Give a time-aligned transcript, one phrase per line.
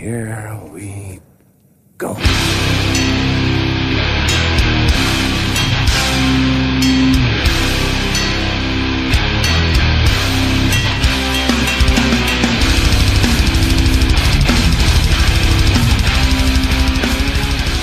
[0.00, 1.20] here we
[1.98, 2.16] go.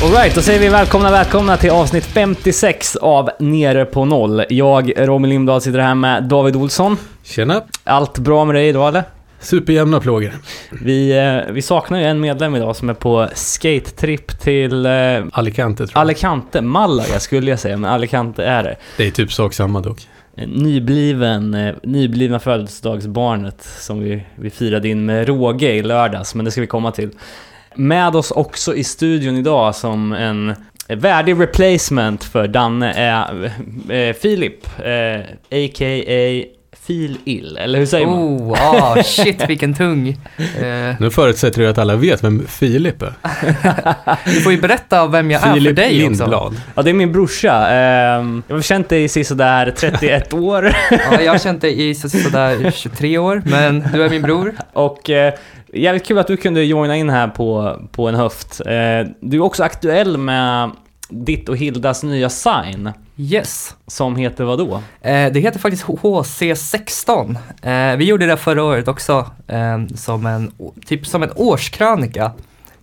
[0.04, 4.44] Alright, då säger vi välkomna, välkomna till avsnitt 56 av Nere på noll.
[4.50, 6.98] Jag, Robin Lindahl, sitter här med David Olsson.
[7.24, 7.62] Tjena!
[7.84, 9.17] Allt bra med dig idag eller?
[9.40, 10.32] Superjämna plågor.
[10.82, 14.92] Vi, eh, vi saknar ju en medlem idag som är på skate-tripp till eh,
[15.32, 16.02] Alicante tror jag.
[16.02, 18.76] Alicante, Malaga skulle jag säga, men Alicante är det.
[18.98, 20.08] det är typ sak samma dock.
[20.48, 26.52] Nybliven, eh, nyblivna födelsedagsbarnet som vi, vi firade in med råge i lördags, men det
[26.52, 27.10] ska vi komma till.
[27.76, 30.56] Med oss också i studion idag som en
[30.88, 33.52] värdig replacement för Danne är
[33.90, 35.20] eh, Filip, eh,
[35.52, 36.57] a.k.a.
[36.88, 38.16] Fil Ill, eller hur säger man?
[38.20, 40.08] Oh, ah, shit vilken tung.
[40.38, 43.14] Eh, Nu förutsätter du att alla vet vem Filip är.
[44.26, 46.24] du får ju berätta vem jag är för Filip dig också.
[46.24, 46.56] Lindblad.
[46.76, 47.70] Ja, det är min brorsa.
[47.72, 50.74] Eh, jag har känt dig i sådär 31 år.
[50.92, 54.56] Ja, jag har känt dig i så- sådär 23 år, men du är min bror.
[54.74, 55.34] Och eh,
[55.74, 58.62] jävligt kul att du kunde joina in här på, på en höft.
[58.66, 60.72] Eh, du är också aktuell med
[61.10, 62.92] ditt och Hildas nya sign.
[63.20, 63.76] Yes.
[63.88, 64.82] Som heter vad då?
[65.02, 67.38] Eh, det heter faktiskt HC16.
[67.62, 70.52] Eh, vi gjorde det förra året också, eh, som en,
[70.86, 72.32] typ som en årskrönika.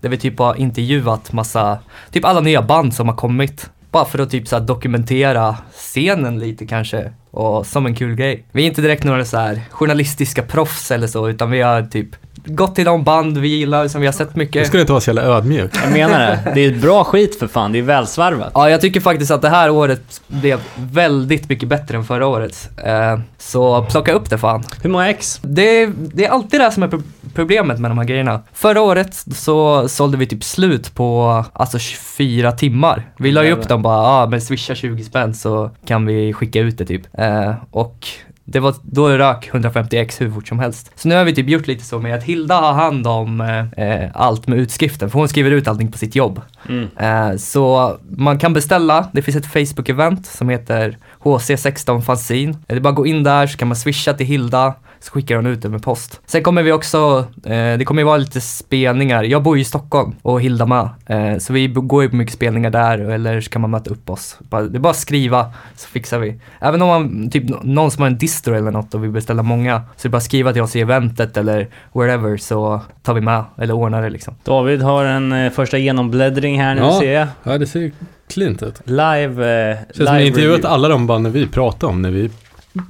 [0.00, 1.78] Där vi typ har intervjuat massa,
[2.10, 3.70] typ alla nya band som har kommit.
[3.90, 7.12] Bara för att typ så dokumentera scenen lite kanske.
[7.30, 8.44] Och som en kul grej.
[8.52, 12.08] Vi är inte direkt några så journalistiska proffs eller så, utan vi har typ
[12.44, 14.72] gått till de band vi gillar, som vi har sett mycket.
[14.72, 15.70] du inte vara så jävla ödmjuk.
[15.84, 16.52] Jag menar det.
[16.54, 18.50] Det är bra skit för fan, det är välsvarvat.
[18.54, 22.70] Ja, jag tycker faktiskt att det här året blev väldigt mycket bättre än förra året.
[22.84, 24.62] Eh, så plocka upp det fan.
[24.82, 25.38] Hur många ex?
[25.42, 27.02] Det, det är alltid det här som är pro-
[27.34, 28.40] problemet med de här grejerna.
[28.52, 33.02] Förra året så sålde vi typ slut på alltså 24 timmar.
[33.18, 36.32] Vi la ju upp dem bara, ja ah, men swisha 20 spänn så kan vi
[36.32, 37.02] skicka ut det typ.
[37.18, 38.06] Eh, och
[38.44, 40.92] det var, då rök 150 ex hur fort som helst.
[40.94, 43.86] Så nu har vi typ gjort lite så med att Hilda har hand om eh,
[43.86, 46.40] eh, allt med utskriften, för hon skriver ut allting på sitt jobb.
[46.68, 46.88] Mm.
[46.96, 52.56] Eh, så man kan beställa, det finns ett Facebook-event som heter HC16 Fanzine.
[52.66, 55.36] Det är bara att gå in där så kan man swisha till Hilda, så skickar
[55.36, 56.20] hon ut det med post.
[56.26, 59.22] Sen kommer vi också, eh, det kommer ju vara lite spelningar.
[59.24, 60.88] Jag bor ju i Stockholm och Hilda med.
[61.06, 64.10] Eh, så vi går ju på mycket spelningar där eller så kan man möta upp
[64.10, 64.36] oss.
[64.38, 66.40] Bara, det är bara att skriva så fixar vi.
[66.60, 69.42] Även om man, typ nå- någon som har en distro eller något och vill beställa
[69.42, 73.14] många, så är det bara att skriva till oss i eventet eller wherever så tar
[73.14, 74.34] vi med eller ordnar det liksom.
[74.44, 77.00] David har en eh, första genombläddring här nu Ja.
[77.00, 77.28] ser jag.
[77.42, 77.90] Ja, det ser
[78.28, 78.80] klint ut.
[78.84, 79.70] Live...
[79.70, 82.30] Eh, Känns som ni live intervjuat alla de banden vi pratade om när vi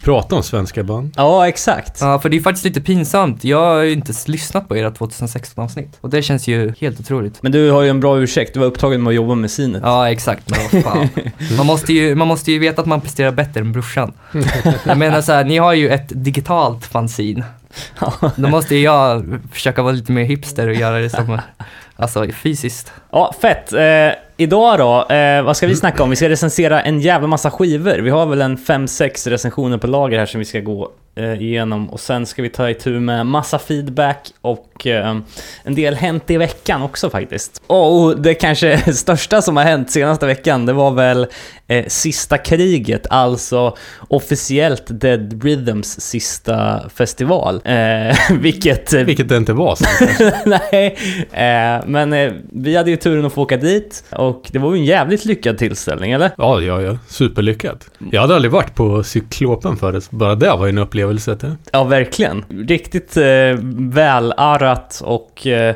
[0.02, 1.12] pratade om svenska band.
[1.16, 2.00] Ja, exakt.
[2.00, 3.44] Ja, för det är faktiskt lite pinsamt.
[3.44, 5.98] Jag har ju inte lyssnat på era 2016 avsnitt.
[6.00, 7.42] Och det känns ju helt otroligt.
[7.42, 9.82] Men du har ju en bra ursäkt, du var upptagen med att jobba med synet.
[9.84, 10.50] Ja, exakt.
[10.50, 11.08] Men vad fan.
[11.56, 14.12] Man måste, ju, man måste ju veta att man presterar bättre än brorsan.
[14.84, 17.44] Jag menar så här, ni har ju ett digitalt fanzine.
[18.36, 21.38] Då måste ju jag försöka vara lite mer hipster och göra det som,
[21.96, 22.92] alltså fysiskt.
[23.10, 23.72] Ja, fett.
[23.72, 23.78] Eh,
[24.36, 26.10] idag då, eh, vad ska vi snacka om?
[26.10, 27.98] Vi ska recensera en jävla massa skivor.
[27.98, 31.90] Vi har väl en 5-6 recensioner på lager här som vi ska gå igenom.
[31.90, 35.16] Och sen ska vi ta itu med massa feedback och eh,
[35.62, 37.62] en del hänt i veckan också faktiskt.
[37.66, 41.26] Och det kanske största som har hänt senaste veckan, det var väl
[41.66, 43.76] eh, Sista kriget, alltså
[44.08, 47.60] officiellt Dead Rhythms sista festival.
[47.64, 48.92] Eh, vilket...
[48.92, 49.78] Vilket det inte var.
[50.48, 50.96] Nej,
[51.32, 54.80] eh, men eh, vi hade ju turen att få åka dit och det var ju
[54.80, 56.30] en jävligt lyckad tillställning, eller?
[56.36, 56.98] Ja, ja, ja.
[57.08, 57.90] Superlyckat.
[58.10, 60.10] Jag hade aldrig varit på Cyklopen förut.
[60.10, 61.03] Bara det var ju en upplevelse.
[61.40, 61.56] Det.
[61.72, 62.44] Ja, verkligen.
[62.48, 63.24] Riktigt eh,
[63.72, 65.74] välarrat och eh,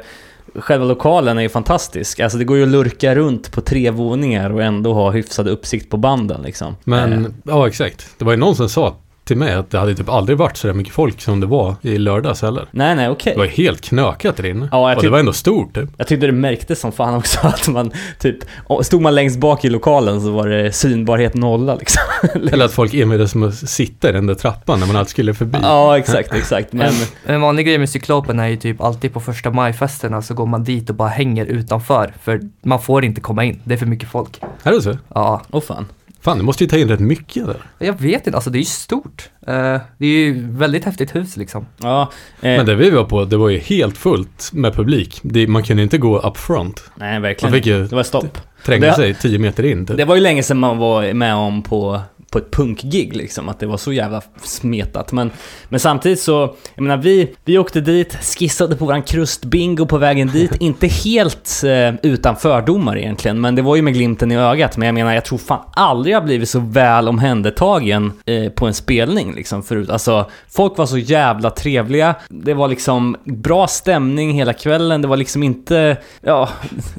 [0.54, 2.20] själva lokalen är ju fantastisk.
[2.20, 5.90] Alltså det går ju att lurka runt på tre våningar och ändå ha hyfsad uppsikt
[5.90, 6.76] på banden liksom.
[6.84, 8.08] Men, Eh, ja exakt.
[8.18, 8.96] Det var ju någon som sa
[9.28, 11.74] till mig att det hade typ aldrig varit så där mycket folk som det var
[11.82, 12.66] i lördags heller.
[12.70, 13.32] nej, nej, okej.
[13.32, 14.68] Det var helt knökat där inne.
[14.72, 15.88] Ja, och det var ändå stort typ.
[15.96, 18.36] Jag tyckte det märktes som fan också att man typ,
[18.82, 22.02] stod man längst bak i lokalen så var det synbarhet nolla liksom.
[22.52, 25.34] Eller att folk envisades med att sitta i den där trappan när man alltid skulle
[25.34, 25.58] förbi.
[25.62, 26.72] Ja, exakt, exakt.
[26.72, 26.92] Men
[27.26, 30.64] En, vanlig grej med Cyklopen är ju typ alltid på första majfesterna så går man
[30.64, 32.12] dit och bara hänger utanför.
[32.22, 34.40] För man får inte komma in, det är för mycket folk.
[34.62, 34.96] Är det så?
[35.14, 35.86] Ja, åh fan.
[36.20, 37.56] Fan, du måste ju ta in rätt mycket där.
[37.78, 39.30] jag vet inte, alltså det är ju stort.
[39.46, 39.54] Eh,
[39.98, 41.66] det är ju väldigt häftigt hus liksom.
[41.82, 42.02] Ja,
[42.40, 45.20] eh, Men det vi var på, det var ju helt fullt med publik.
[45.22, 46.82] Det, man kunde inte gå up front.
[46.94, 48.38] nej verkligen Man fick ju Det var stopp.
[48.64, 49.96] tränga Det- sig 10 meter in typ.
[49.96, 52.00] Det var ju länge sedan man var med om på,
[52.30, 55.12] på ett punkgig liksom, att det var så jävla smetat.
[55.12, 55.30] Men,
[55.68, 60.28] men samtidigt så, jag menar vi, vi åkte dit, skissade på våran krustbingo på vägen
[60.28, 64.76] dit, inte helt eh, utan fördomar egentligen, men det var ju med glimten i ögat.
[64.76, 68.74] Men jag menar, jag tror fan aldrig jag blivit så väl omhändertagen eh, på en
[68.74, 69.90] spelning liksom förut.
[69.90, 75.16] Alltså, folk var så jävla trevliga, det var liksom bra stämning hela kvällen, det var
[75.16, 76.48] liksom inte, ja,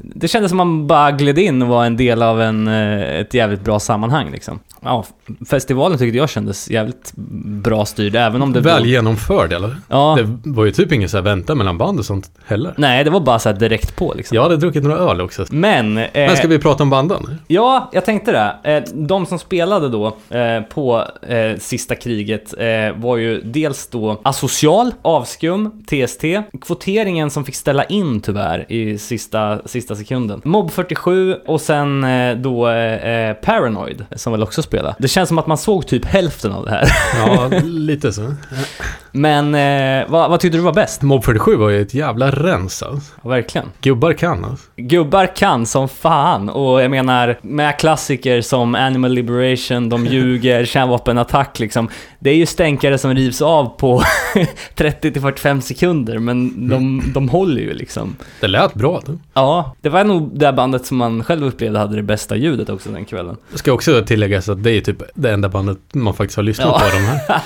[0.02, 3.34] det kändes som man bara gled in och var en del av en, eh, ett
[3.34, 4.60] jävligt bra sammanhang liksom.
[4.82, 5.04] Ja,
[5.48, 7.12] festivalen tyckte jag kändes jävligt
[7.62, 8.60] bra styrd, även om det...
[8.60, 9.76] Väl genomförd eller?
[9.88, 10.18] Ja.
[10.18, 12.74] Det var ju typ inget så här vänta mellan band och sånt heller.
[12.76, 14.34] Nej, det var bara så här direkt på liksom.
[14.34, 15.44] Jag hade druckit några öl också.
[15.50, 15.98] Men...
[15.98, 17.38] Eh, Men ska vi prata om banden?
[17.46, 18.32] Ja, jag tänkte
[18.62, 18.70] det.
[18.76, 22.54] Eh, De som spelade då eh, på eh, sista kriget
[22.94, 26.24] var ju dels då Asocial, Avskum, TST,
[26.60, 30.40] kvoteringen som fick ställa in tyvärr i sista, sista sekunden.
[30.44, 32.06] Mob 47 och sen
[32.42, 32.68] då
[33.42, 34.94] Paranoid som väl också spelade.
[34.98, 36.88] Det känns som att man såg typ hälften av det här.
[37.18, 38.34] Ja, lite så.
[39.12, 41.02] Men eh, vad, vad tyckte du var bäst?
[41.02, 43.12] Mob 47 var ju ett jävla rens alltså.
[43.22, 43.66] Ja, verkligen.
[43.80, 44.66] Gubbar kan alltså.
[44.76, 51.58] Gubbar kan som fan och jag menar med klassiker som Animal Liberation, De ljuger, Kärnvapenattack
[51.58, 51.88] liksom.
[52.18, 54.02] Det är ju stänkare som rivs av på
[54.76, 58.16] 30-45 sekunder men de, de håller ju liksom.
[58.40, 59.02] Det lät bra.
[59.06, 59.18] Då.
[59.34, 62.90] Ja, det var nog det bandet som man själv upplevde hade det bästa ljudet också
[62.90, 63.36] den kvällen.
[63.52, 66.66] Det ska också tilläggas att det är typ det enda bandet man faktiskt har lyssnat
[66.68, 66.78] Ja.
[66.78, 67.40] på de här.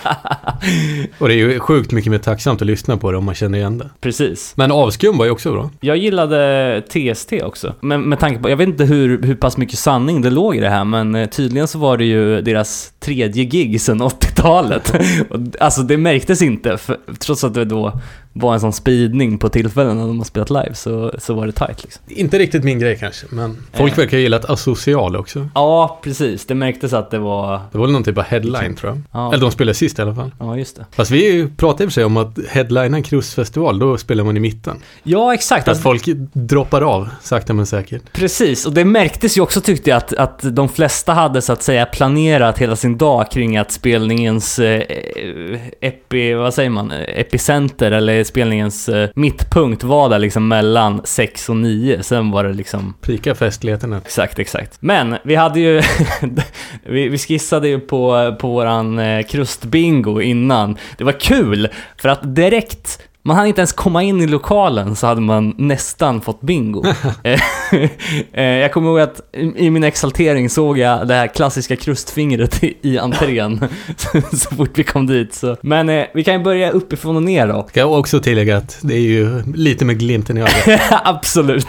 [1.19, 3.59] Och det är ju sjukt mycket mer tacksamt att lyssna på det om man känner
[3.59, 3.91] igen det.
[4.01, 4.53] Precis.
[4.56, 5.71] Men Avskum var ju också bra.
[5.81, 7.75] Jag gillade TST också.
[7.81, 10.61] Men med tanke på, jag vet inte hur, hur pass mycket sanning det låg i
[10.61, 14.95] det här, men eh, tydligen så var det ju deras tredje gig sedan 80-talet.
[15.31, 18.01] Och, alltså det märktes inte, för, trots att det då
[18.37, 21.53] var en sån spridning på tillfällen när de har spelat live, så, så var det
[21.53, 22.03] tight liksom.
[22.09, 23.99] Inte riktigt min grej kanske, men folk Eh.
[23.99, 25.49] verkar gilla ett asocial också.
[25.55, 26.47] Ja, precis.
[26.47, 27.61] Det märktes att det var...
[27.73, 29.01] Det var väl någon typ av headline tror jag.
[29.13, 30.31] Ja, Eller de spelade sist i alla fall.
[30.39, 30.87] ja just det.
[30.97, 34.37] Fast vi pratade i och för sig om att headlina en cruisefestival, då spelar man
[34.37, 34.77] i mitten.
[35.03, 35.63] Ja, exakt.
[35.63, 36.03] Att Alltså, folk
[36.33, 38.13] droppar av, sakta men säkert.
[38.13, 41.63] Precis, och det märktes ju också tyckte jag att, att de flesta hade så att
[41.63, 44.83] säga planerat hela sin dag kring att spelningens eh,
[45.81, 51.56] epi, vad säger man, epicenter eller spelningens eh, mittpunkt var där liksom mellan 6 och
[51.56, 52.03] 9.
[52.03, 53.97] Sen var det liksom Pika festligheterna.
[53.97, 54.76] Exakt, exakt.
[54.81, 55.82] Men vi hade ju,
[56.82, 60.76] vi, vi skissade ju på, på våran eh, krustbingo innan.
[60.99, 65.06] Det var kul, för att direkt man hann inte ens komma in i lokalen så
[65.06, 66.85] hade man nästan fått bingo.
[67.23, 67.41] Eh,
[68.32, 69.21] eh, jag kommer ihåg att
[69.56, 73.61] i min exaltering såg jag det här klassiska krustfingret i, entrén
[74.32, 75.35] så fort vi kom dit.
[75.35, 75.56] Så.
[75.62, 77.67] Men eh, vi kan ju börja uppifrån och ner då.
[77.69, 80.81] Ska jag också tillägga att det är ju lite med glimten i ögat.
[81.05, 81.69] Absolut.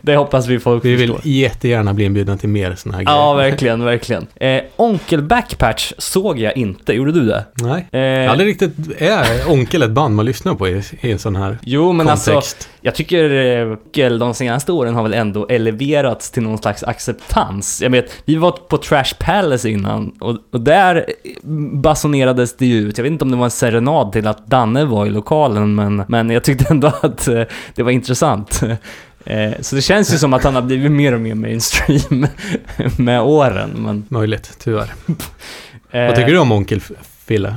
[0.00, 1.32] det hoppas vi folk Vi vill förstår.
[1.32, 3.50] jättegärna bli inbjudna till mer sådana här Ja, grejer.
[3.50, 4.26] verkligen, verkligen.
[4.36, 7.44] Eh, Onkel Backpatch såg jag inte, gjorde du det?
[7.54, 8.02] Nej.
[8.24, 11.58] Eh, Aldrig riktigt, är Onkel ett band man lyssnar på i, i en sån här
[11.62, 12.68] jo, men alltså, kontext?
[12.80, 17.82] jag tycker eh, Onkel de senaste åren har väl ändå eleverats till någon slags acceptans.
[17.82, 21.06] Jag vet, vi var på Trash Palace innan och, och där
[21.72, 22.98] basunerades det ju ut.
[22.98, 26.04] Jag vet inte om det var en serenad till att Danne var i lokalen, men,
[26.08, 27.42] men jag tyckte ändå att eh,
[27.74, 28.60] det var intressant.
[29.24, 32.26] Eh, Så det känns ju som att han har blivit mer och mer mainstream
[32.98, 33.70] med åren.
[33.76, 34.92] Men, Möjligt, tyvärr.
[35.90, 36.80] eh, Vad tycker du om Onkel
[37.26, 37.56] Fille?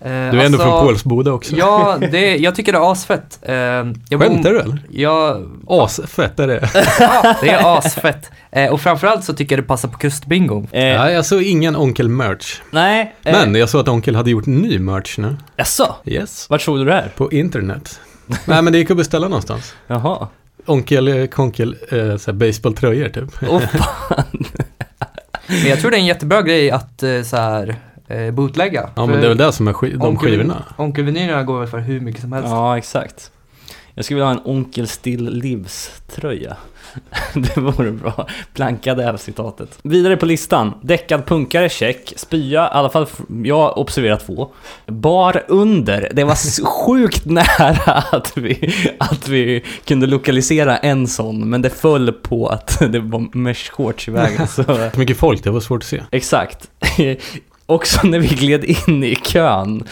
[0.00, 1.56] Eh, Du är ändå från Pålsboda också.
[1.56, 3.38] Ja, det, jag tycker det är asfett.
[3.42, 4.78] Eh, jag Skämtar du eller?
[4.90, 6.70] Ja, Asfett är det.
[7.00, 8.30] ja, det är asfett.
[8.50, 10.58] Eh, och framförallt så tycker jag det passar på kustbingo.
[10.62, 12.60] Eh, Nej, jag såg ingen Onkel-merch.
[12.70, 13.14] Nej.
[13.24, 15.36] Eh, Men jag såg att Onkel hade gjort ny merch nu.
[15.56, 15.94] Jaså?
[16.04, 16.50] Yes.
[16.50, 17.12] Vart såg du det här?
[17.16, 18.00] På internet.
[18.44, 19.74] Nej, men det gick att beställa någonstans.
[19.86, 20.28] Jaha.
[20.66, 23.28] Onkel, konkel, eh, såhär baseballtröjor typ.
[23.48, 24.24] Åh fan.
[25.46, 27.76] Men jag tror det är en jättebra grej att eh, så här
[28.10, 28.90] eh, bootlägga.
[28.96, 30.64] Ja, men det är väl det som är sk- de Onkel- skivorna.
[30.76, 32.48] Onkelvinylerna går väl för hur mycket som helst.
[32.50, 33.30] Ja, exakt.
[33.94, 36.56] Jag skulle vilja ha en Onkel Still Lives-tröja.
[37.34, 38.26] Det vore bra.
[38.54, 39.78] Blankade av citatet.
[39.82, 40.74] Vidare på listan.
[40.82, 42.12] Däckad punkare, check.
[42.16, 43.06] Spya, i alla fall
[43.44, 44.48] jag observerar två.
[44.86, 46.08] Bar under.
[46.12, 52.12] Det var sjukt nära att vi, att vi kunde lokalisera en sån, men det föll
[52.12, 54.46] på att det var mesh shorts i vägen.
[54.48, 54.64] Så
[54.96, 56.02] mycket folk, det var svårt att se.
[56.10, 56.70] Exakt.
[57.70, 59.84] Också när vi gled in i kön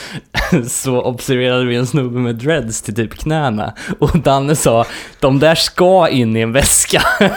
[0.68, 4.84] så observerade vi en snubbe med dreads till typ knäna och Danne sa
[5.20, 7.00] de där ska in i en väska.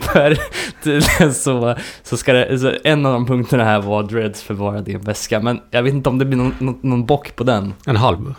[0.00, 0.38] För
[0.82, 4.94] tydligen så, så ska det, så en av de punkterna här var dreads förvarade i
[4.94, 7.74] en väska men jag vet inte om det blir någon, någon, någon bock på den.
[7.86, 8.34] En halv.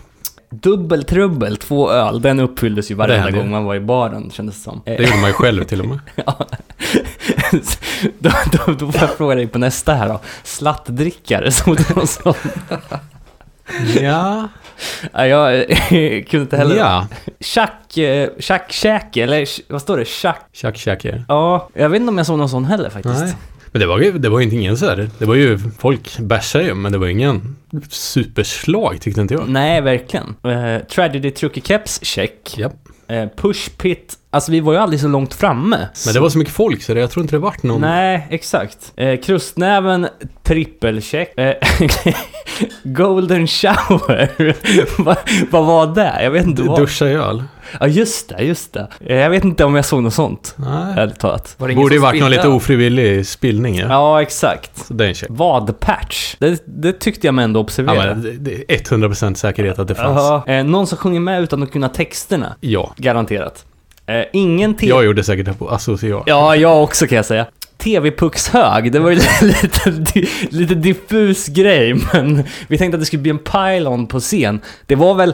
[0.50, 4.82] Dubbeltrubbel, två öl, den uppfylldes ju varenda gång man var i baren kändes det som.
[4.86, 6.00] Det gjorde man ju själv till och med.
[6.26, 6.48] Ja.
[8.20, 10.20] Då, då, då får jag fråga dig på nästa här då.
[10.44, 12.34] Slattdrickare, såg du någon sån?
[14.02, 14.48] Ja.
[15.14, 15.68] Nej, jag
[16.28, 16.76] kunde inte heller.
[16.76, 17.08] Ja.
[17.40, 20.06] Tjack, eh, tjackkäke, eller vad står det?
[20.06, 20.46] Tjack?
[20.54, 21.14] Tjack, tjack, ja.
[21.28, 23.20] Ja, jag vet inte om jag såg någon sån heller faktiskt.
[23.20, 23.34] Nej.
[23.72, 25.10] Men det var ju, det var ju inte ingen så här.
[25.18, 27.56] Det var ju, folk bärsade ju, men det var ingen
[27.90, 29.50] superslag tyckte inte jag.
[29.50, 30.36] Nej, verkligen.
[30.44, 32.58] Eh, Tragedy Trucker Keps, check.
[32.58, 32.74] Japp.
[33.08, 35.88] Eh, push Pit, alltså vi var ju aldrig så långt framme.
[36.06, 37.82] Men det var så mycket folk så det, jag tror inte det vart någon...
[37.82, 38.94] Nej, exakt.
[38.96, 40.08] Eh, krustnäven,
[40.44, 41.38] trippelcheck.
[41.40, 41.54] Eh,
[42.84, 44.30] golden shower.
[45.04, 45.18] vad,
[45.52, 46.24] vad var det?
[46.24, 46.80] Jag vet inte Du vad.
[46.80, 47.44] Duscha i öl.
[47.80, 48.88] Ja, just det, just det.
[49.06, 50.54] Eh, jag vet inte om jag såg något sånt.
[50.58, 50.94] Nej.
[50.98, 51.56] Ärligt talat.
[51.58, 53.88] Var det Borde ju varit någon lite ofrivillig spillning ja.
[53.90, 54.86] Ja, exakt.
[54.88, 55.30] Så det är en check.
[55.32, 56.36] Vadpatch.
[56.40, 58.14] Det, det tyckte jag mig ändå Ja, observera.
[58.16, 60.18] men det, det är 100% säkerhet att det fanns.
[60.22, 60.44] Jaha.
[60.58, 62.56] eh, någon som sjunger med utan att kunna texterna.
[62.60, 62.94] Ja.
[62.98, 63.66] Garanterat.
[64.06, 64.90] Eh, ingen TV...
[64.90, 66.24] Jag gjorde säkert det på asocial.
[66.26, 67.46] Ja, jag också kan jag säga.
[67.78, 73.22] TV-puckshög, det var ju lite, lite, lite diffus grej, men vi tänkte att det skulle
[73.22, 74.62] bli en pylon på scen.
[74.86, 75.34] Det var väl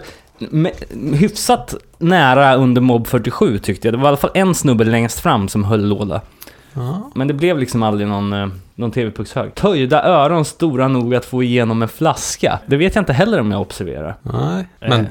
[1.14, 3.94] hyfsat nära under Mob 47 tyckte jag.
[3.94, 6.22] Det var i alla fall en snubbe längst fram som höll låda.
[6.74, 7.12] Ja.
[7.16, 9.56] Men det blev liksom aldrig någon, eh, någon TV-puckshög.
[9.56, 12.60] Töjda öron stora nog att få igenom en flaska.
[12.66, 14.16] Det vet jag inte heller om jag observerar.
[14.22, 15.06] Nej, men Eh.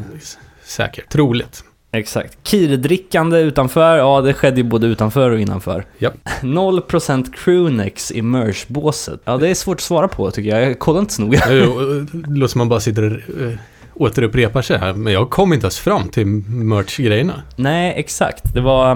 [0.65, 1.09] säkert.
[1.13, 1.65] Troligt.
[1.93, 2.39] Exakt.
[2.43, 5.85] Kirdrickande utanför, ja det skedde ju både utanför och innanför.
[5.99, 6.15] Japp.
[6.43, 9.21] 0% crewnex i merch-båset.
[9.25, 10.71] Ja, det är svårt att svara på tycker jag.
[10.71, 11.41] Jag kollar inte så noga.
[11.49, 13.03] Det låter som man bara sitter
[13.37, 13.59] och äh,
[13.95, 14.93] återupprepar sig här.
[14.93, 17.43] Men jag kom inte ens fram till merch-grejerna.
[17.57, 18.55] Nej, exakt.
[18.55, 18.89] Det var,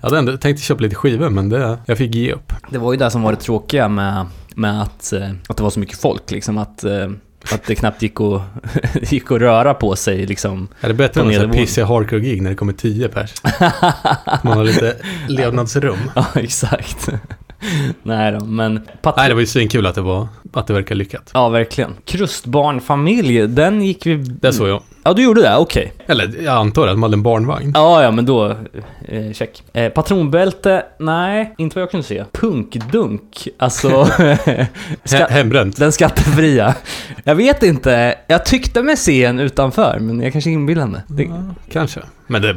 [0.00, 2.52] Jag hade ändå tänkt köpa lite skivor, men det, jag fick ge upp.
[2.70, 5.70] det var ju det som var det tråkiga med, med att, eh, att det var
[5.70, 6.30] så mycket folk.
[6.30, 7.10] Liksom att, eh,
[7.52, 8.42] att det knappt gick att,
[9.12, 10.68] gick att röra på sig liksom.
[10.80, 13.34] Är det bättre än pissiga hardcore-gig när det kommer tio pers?
[14.42, 14.96] Man har lite
[15.28, 15.98] levnadsrum.
[16.14, 17.08] Ja, exakt.
[18.02, 18.80] Nej då, men...
[19.02, 21.30] Patro- Nej, det var ju svinkul att det var, att det verkar lyckat.
[21.34, 21.94] Ja, verkligen.
[22.04, 24.16] Krustbarnfamilj, den gick vi...
[24.16, 24.82] Det såg jag.
[25.06, 25.56] Ja, du gjorde det?
[25.56, 25.92] Okej.
[26.06, 27.72] Eller jag antar att de hade en barnvagn.
[27.74, 28.56] Ja, ja, men då...
[29.08, 29.62] Eh, check.
[29.72, 30.82] Eh, patronbälte?
[30.98, 32.24] Nej, inte vad jag kunde se.
[32.32, 33.48] Punkdunk?
[33.58, 34.04] Alltså...
[35.04, 35.76] Ska, hembränt.
[35.76, 36.74] den skattefria.
[37.24, 38.14] Jag vet inte.
[38.26, 41.00] Jag tyckte mig se en utanför, men jag kanske inbillar mig.
[41.08, 42.00] Det, Ja, kanske.
[42.26, 42.56] Men det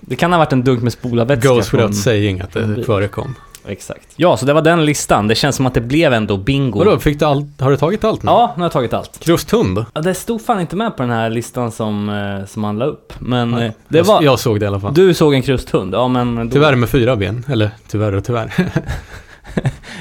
[0.00, 1.48] det kan ha varit en dunk med spolarvätska.
[1.48, 3.34] goes från- without saying att från det förekom.
[3.68, 4.08] Exakt.
[4.16, 5.28] Ja, så det var den listan.
[5.28, 6.78] Det känns som att det blev ändå bingo.
[6.78, 7.60] Vadå, fick du allt?
[7.60, 8.30] Har du tagit allt nu?
[8.30, 9.18] Ja, nu har jag tagit allt.
[9.18, 9.84] Krusthund?
[9.94, 12.84] Ja, det stod fan inte med på den här listan som, eh, som han la
[12.84, 13.12] upp.
[13.18, 14.22] Men eh, det jag, var...
[14.22, 14.94] jag såg det i alla fall.
[14.94, 15.94] Du såg en krusthund?
[15.94, 16.36] Ja, men...
[16.36, 17.44] Då, Tyvärr med fyra ben.
[17.48, 18.52] Eller tyvärr och tyvärr.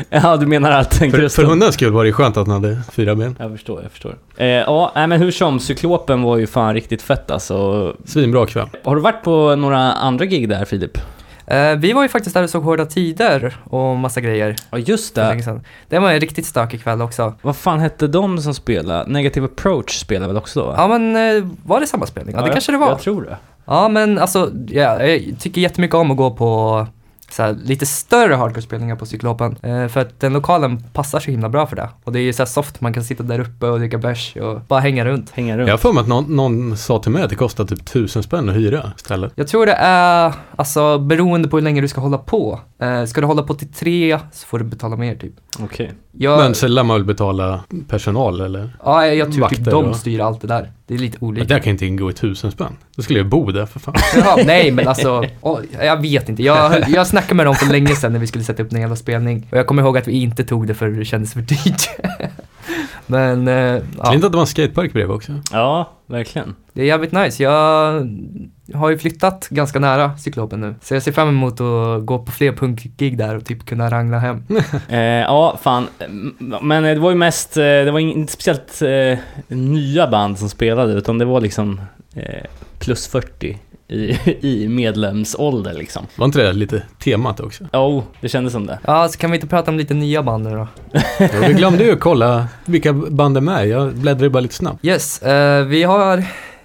[0.09, 1.47] Ja, du menar att en för, för krusthund...
[1.47, 3.35] hundens skull var det ju skönt att den hade fyra ben.
[3.39, 4.15] Jag förstår, jag förstår.
[4.37, 7.93] Eh, ja, nej, men hur som, Cyklopen var ju fan riktigt fett alltså.
[8.05, 8.67] Svinbra kväll.
[8.83, 10.97] Har du varit på några andra gig där Filip?
[11.47, 15.15] Eh, vi var ju faktiskt där och såg Hårda Tider och massa grejer Ja, just
[15.15, 15.61] det.
[15.89, 17.33] Det var en riktigt stökig kväll också.
[17.41, 19.11] Vad fan hette de som spelade?
[19.11, 20.73] Negative Approach spelade väl också då?
[20.77, 22.35] Ja men eh, var det samma spelning?
[22.35, 22.89] Ja, det jag- kanske det var.
[22.89, 23.37] Jag tror det.
[23.65, 26.87] Ja men alltså, ja, jag tycker jättemycket om att gå på
[27.31, 29.55] så här, lite större hardcore-spelningar på Cyklopen.
[29.63, 31.89] Eh, för att den lokalen passar så himla bra för det.
[32.03, 34.35] Och det är ju så här soft, man kan sitta där uppe och dricka bärs
[34.35, 35.29] och bara hänga runt.
[35.31, 35.67] Hänga runt.
[35.67, 38.23] Jag har för mig att någon, någon sa till mig att det kostar typ tusen
[38.23, 39.33] spänn att hyra stället.
[39.35, 42.59] Jag tror det är, alltså beroende på hur länge du ska hålla på.
[42.81, 45.33] Eh, ska du hålla på till tre så får du betala mer typ.
[45.59, 45.93] Okej.
[46.11, 48.77] Jag, Men så lär man väl betala personal eller?
[48.83, 50.71] ja, jag tror typ de och- styr allt det där.
[50.87, 51.53] Det är lite Men olika.
[51.53, 52.77] det kan inte ingå i tusen spänn.
[52.95, 53.95] Då skulle jag bo där för fan.
[54.15, 56.43] Jaha, nej men alltså, oj, jag vet inte.
[56.43, 58.95] Jag, jag snackade med dem för länge sedan när vi skulle sätta upp en jävla
[58.95, 59.47] spelning.
[59.51, 61.89] Och jag kommer ihåg att vi inte tog det för det kändes för dyrt.
[63.05, 63.53] men, eh,
[63.97, 65.31] ja, inte att det var en skatepark bredvid också.
[65.51, 66.55] Ja, verkligen.
[66.73, 67.43] det är jävligt nice.
[67.43, 67.93] Jag
[68.73, 70.75] har ju flyttat ganska nära Cyklopen nu.
[70.81, 74.19] Så jag ser fram emot att gå på fler punkgig där och typ kunna rangla
[74.19, 74.43] hem.
[74.89, 75.87] Eh, ja, fan.
[75.99, 79.19] M- Men det var ju mest, eh, det var inte speciellt eh,
[79.57, 81.81] nya band som spelade, utan det var liksom
[82.15, 82.43] eh,
[82.79, 83.57] plus 40
[83.87, 86.05] i, i medlemsålder liksom.
[86.15, 87.63] Var inte det lite temat också?
[87.73, 88.79] Jo, oh, det kändes som det.
[88.83, 90.67] Ja, så kan vi inte prata om lite nya band nu då?
[91.47, 93.67] Vi glömde ju att kolla vilka band är med.
[93.67, 94.85] Jag bläddrade bara lite snabbt.
[94.85, 96.23] Yes, eh, vi har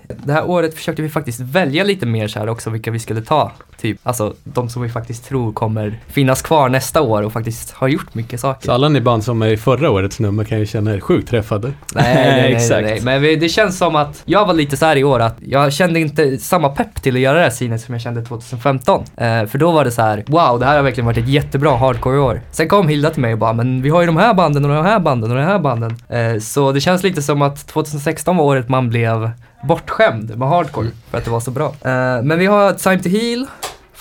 [0.08, 3.22] det här året försökte vi faktiskt välja lite mer så här också vilka vi skulle
[3.22, 3.52] ta.
[3.80, 7.88] Typ, alltså de som vi faktiskt tror kommer finnas kvar nästa år och faktiskt har
[7.88, 8.66] gjort mycket saker.
[8.66, 11.28] Så alla ni band som är i förra årets nummer kan ju känna er sjukt
[11.28, 11.72] träffade.
[11.94, 12.82] Nej, nej, nej, Exakt.
[12.82, 13.20] nej, nej.
[13.20, 16.00] Men det känns som att jag var lite så här i år att jag kände
[16.00, 19.04] inte samma pepp till att göra det här synet som jag kände 2015.
[19.16, 21.76] Eh, för då var det så här, wow, det här har verkligen varit ett jättebra
[21.76, 22.40] hardcore år.
[22.50, 24.70] Sen kom Hilda till mig och bara, men vi har ju de här banden och
[24.70, 25.96] de här banden och de här banden.
[26.08, 29.30] Eh, så det känns lite som att 2016 var året man blev
[29.68, 31.66] bortskämd med hardcore för att det var så bra.
[31.66, 33.46] Eh, men vi har Time to Heal,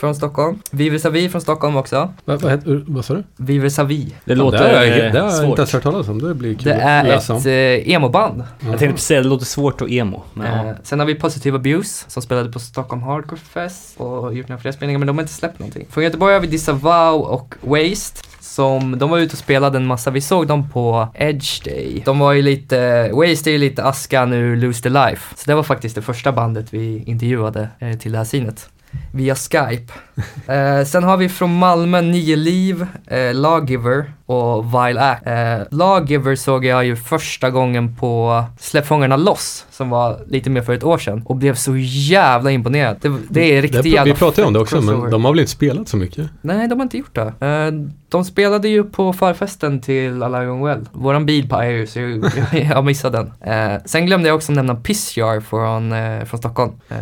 [0.01, 0.59] från Stockholm.
[0.71, 2.13] Viver Savi från Stockholm också.
[2.25, 3.23] Vad, heter- vad sa du?
[3.37, 4.03] Viver Savi.
[4.05, 5.45] Det det låter har jag, eh, det har jag svårt.
[5.49, 6.21] inte ens hört talas om.
[6.21, 8.43] Det blir kul Det är läsa ett eh, emo-band.
[8.59, 10.23] Jag tänkte precis säga, det låter svårt och emo.
[10.33, 10.67] Men.
[10.67, 14.61] Eh, sen har vi Positive Abuse som spelade på Stockholm Hardcore Fest och gjort några
[14.61, 15.87] fler spelningar men de har inte släppt någonting.
[15.89, 20.11] Från Göteborg har vi Disavow och Waste som, de var ute och spelade en massa,
[20.11, 22.01] vi såg dem på Edge Day.
[22.05, 25.35] De var ju lite, Waste är ju lite askan ur Lose the Life.
[25.35, 28.69] Så det var faktiskt det första bandet vi intervjuade eh, till det här synet.
[29.13, 29.93] Via Skype.
[30.47, 35.27] Eh, sen har vi från Malmö Nio Liv, eh, Lawgiver och Vile Act.
[35.27, 40.61] Eh, Lawgiver såg jag ju första gången på Släpp Fångarna Loss, som var lite mer
[40.61, 41.21] för ett år sedan.
[41.25, 42.97] Och blev så jävla imponerad.
[43.01, 45.11] Det, det är riktigt Det, jävla vi pratade om det också, men crossover.
[45.11, 46.29] de har väl inte spelat så mycket?
[46.41, 47.45] Nej, de har inte gjort det.
[47.47, 50.85] Eh, de spelade ju på förfesten till Alive Well.
[50.91, 52.31] Våran bil pajar ju så jag,
[52.75, 53.53] jag missade den.
[53.75, 56.71] Eh, sen glömde jag också nämna Pissjar från, eh, från Stockholm.
[56.89, 56.95] Eh,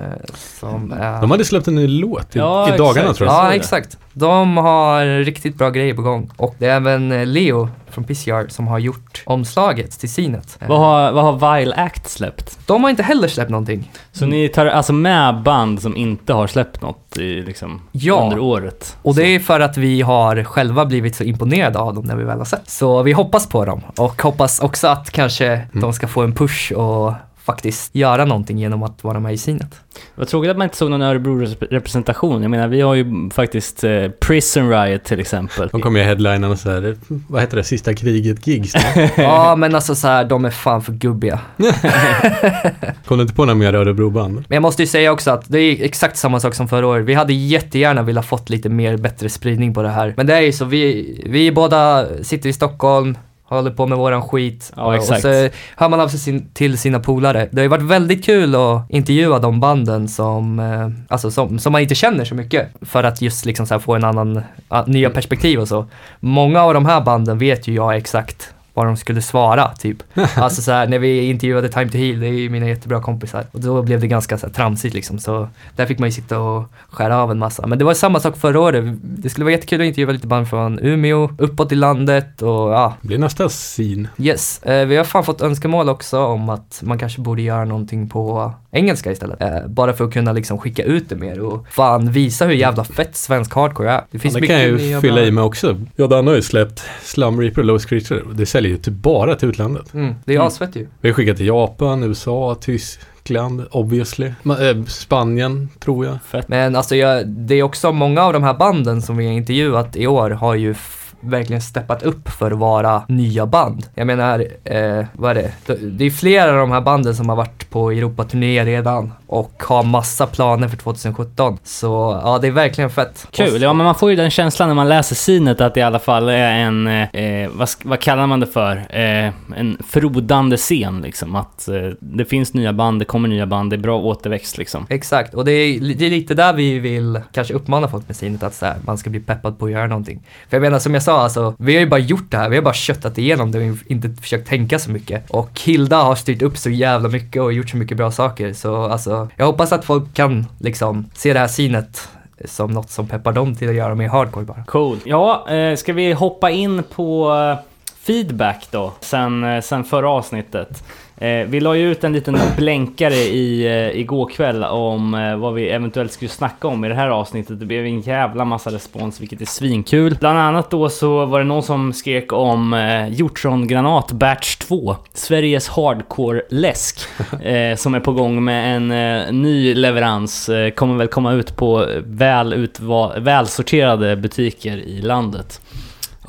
[0.59, 0.89] som.
[1.21, 3.17] De hade släppt en ny låt i, Ja, i dagarna exakt.
[3.17, 3.45] tror jag.
[3.45, 3.55] Ja, det.
[3.55, 3.97] exakt.
[4.13, 6.31] De har riktigt bra grejer på gång.
[6.37, 10.57] Och det är även eh, Leo från Pissjar som har gjort omslaget till Sinet.
[10.67, 12.59] Vad har, vad har Vile Act släppt?
[12.65, 13.91] De har inte heller släppt någonting.
[14.11, 18.21] Så ni tar alltså med band som inte har släppt något i, liksom, Ja.
[18.23, 18.97] under året?
[19.01, 22.23] Och det är för att vi har själva blivit så imponerade av dem när vi
[22.23, 22.69] väl har sett.
[22.69, 26.71] Så vi hoppas på dem och hoppas också att kanske de ska få en push
[26.71, 27.13] och
[27.49, 29.75] faktiskt göra någonting genom att vara med i Sinet.
[30.15, 32.41] Vad tråkigt att man inte såg någon Örebro-representation.
[32.41, 35.69] Jag menar, vi har ju faktiskt eh, Prison Riot till exempel.
[35.71, 38.73] De kommer ju headlinen och så här, vad heter det, sista kriget-gigs.
[39.17, 41.39] Ja, men alltså så här, de är fan för gubbiga.
[43.05, 44.35] Kom du inte på några mer Örebroband?
[44.35, 47.05] Men jag måste ju säga också att det är exakt samma sak som förra året.
[47.05, 50.13] Vi hade jättegärna velat fått lite mer bättre spridning på det här.
[50.17, 53.17] Men det är ju så, vi, vi båda sitter i Stockholm,
[53.49, 54.71] håller på med våran skit.
[54.75, 54.97] Ja.
[54.97, 57.49] Och så hör man av sig sin, till sina polare.
[57.51, 61.71] Det har ju varit väldigt kul att intervjua de banden som, eh, alltså som, som
[61.71, 62.67] man inte känner så mycket.
[62.81, 64.41] För att just liksom få en annan,
[64.85, 65.85] nya perspektiv och så.
[66.19, 69.97] Många av de här banden vet ju jag exakt vad de skulle svara, typ.
[70.35, 73.45] Alltså så här, när vi intervjuade Time to Heal, det är ju mina jättebra kompisar.
[73.51, 75.19] Och då blev det ganska så här, tramsigt liksom.
[75.19, 77.67] Så där fick man ju sitta och skära av en massa.
[77.67, 78.83] Men det var samma sak förra året.
[79.01, 82.93] Det skulle vara jättekul att intervjua lite band från Umeå, uppåt i landet och ja,
[83.01, 84.09] Det blir nästa scene.
[84.17, 88.09] Yes, eh, vi har fan fått önskemål också om att man kanske borde göra någonting
[88.09, 89.41] på engelska istället.
[89.41, 92.83] Eh, bara för att kunna liksom skicka ut det mer och fan visa hur jävla
[92.83, 94.01] fett svensk hardcore är.
[94.11, 95.77] Det finns Ja, det kan jag mycket ju fylla i med också.
[95.95, 98.21] Ja, Dan har ju släppt Slum Reaper Low Creature.
[98.33, 99.93] Det säljer ju typ bara till utlandet.
[99.93, 100.87] Mm, det är asfett ju.
[101.01, 104.27] Vi har skickat till Japan, USA, Tyskland, obviously.
[104.27, 106.17] Äh, Spanien, tror jag.
[106.25, 106.47] Fett.
[106.47, 109.95] Men alltså jag, det är också många av de här banden som vi har intervjuat
[109.95, 110.75] i år har ju
[111.21, 113.85] verkligen steppat upp för att vara nya band.
[113.95, 115.75] Jag menar, eh, vad är det?
[115.81, 119.83] Det- är flera av de här banden som har varit på Europaturné redan och har
[119.83, 121.57] massa planer för 2017.
[121.63, 123.27] Så ja, det är verkligen fett.
[123.31, 125.83] Kul, ja men man får ju den känslan när man läser synet att det i
[125.83, 128.77] alla fall är en, eh, vad, sk- vad kallar man det för?
[128.77, 131.35] Eh, en frodande scen liksom.
[131.35, 134.85] Att eh, det finns nya band, det kommer nya band, det är bra återväxt liksom.
[134.89, 138.43] Exakt, och det är, det är lite där vi vill kanske uppmana folk med sinet
[138.43, 140.23] att här, man ska bli peppad på att göra någonting.
[140.49, 142.55] För jag menar som jag sa, alltså, vi har ju bara gjort det här, vi
[142.55, 145.29] har bara köttat igenom det och inte försökt tänka så mycket.
[145.29, 148.53] Och Hilda har styrt upp så jävla mycket och gjort så mycket bra saker.
[148.53, 152.09] Så alltså, jag hoppas att folk kan liksom se det här synet
[152.45, 154.63] som något som peppar dem till att göra mer hardcore bara.
[154.63, 154.97] Cool.
[155.03, 157.65] Ja, eh, ska vi hoppa in på eh,
[158.01, 160.83] feedback då, sen, eh, sen förra avsnittet.
[161.21, 165.53] Eh, vi la ju ut en liten blänkare i, eh, igår kväll om eh, vad
[165.53, 167.59] vi eventuellt skulle snacka om i det här avsnittet.
[167.59, 170.17] Det blev en jävla massa respons, vilket är svinkul.
[170.19, 174.95] Bland annat då så var det någon som skrek om eh, Hjortron-granat Batch 2.
[175.13, 176.99] Sveriges hardcore-läsk.
[177.43, 180.49] Eh, som är på gång med en eh, ny leverans.
[180.49, 185.61] Eh, kommer väl komma ut på väl utva- välsorterade butiker i landet.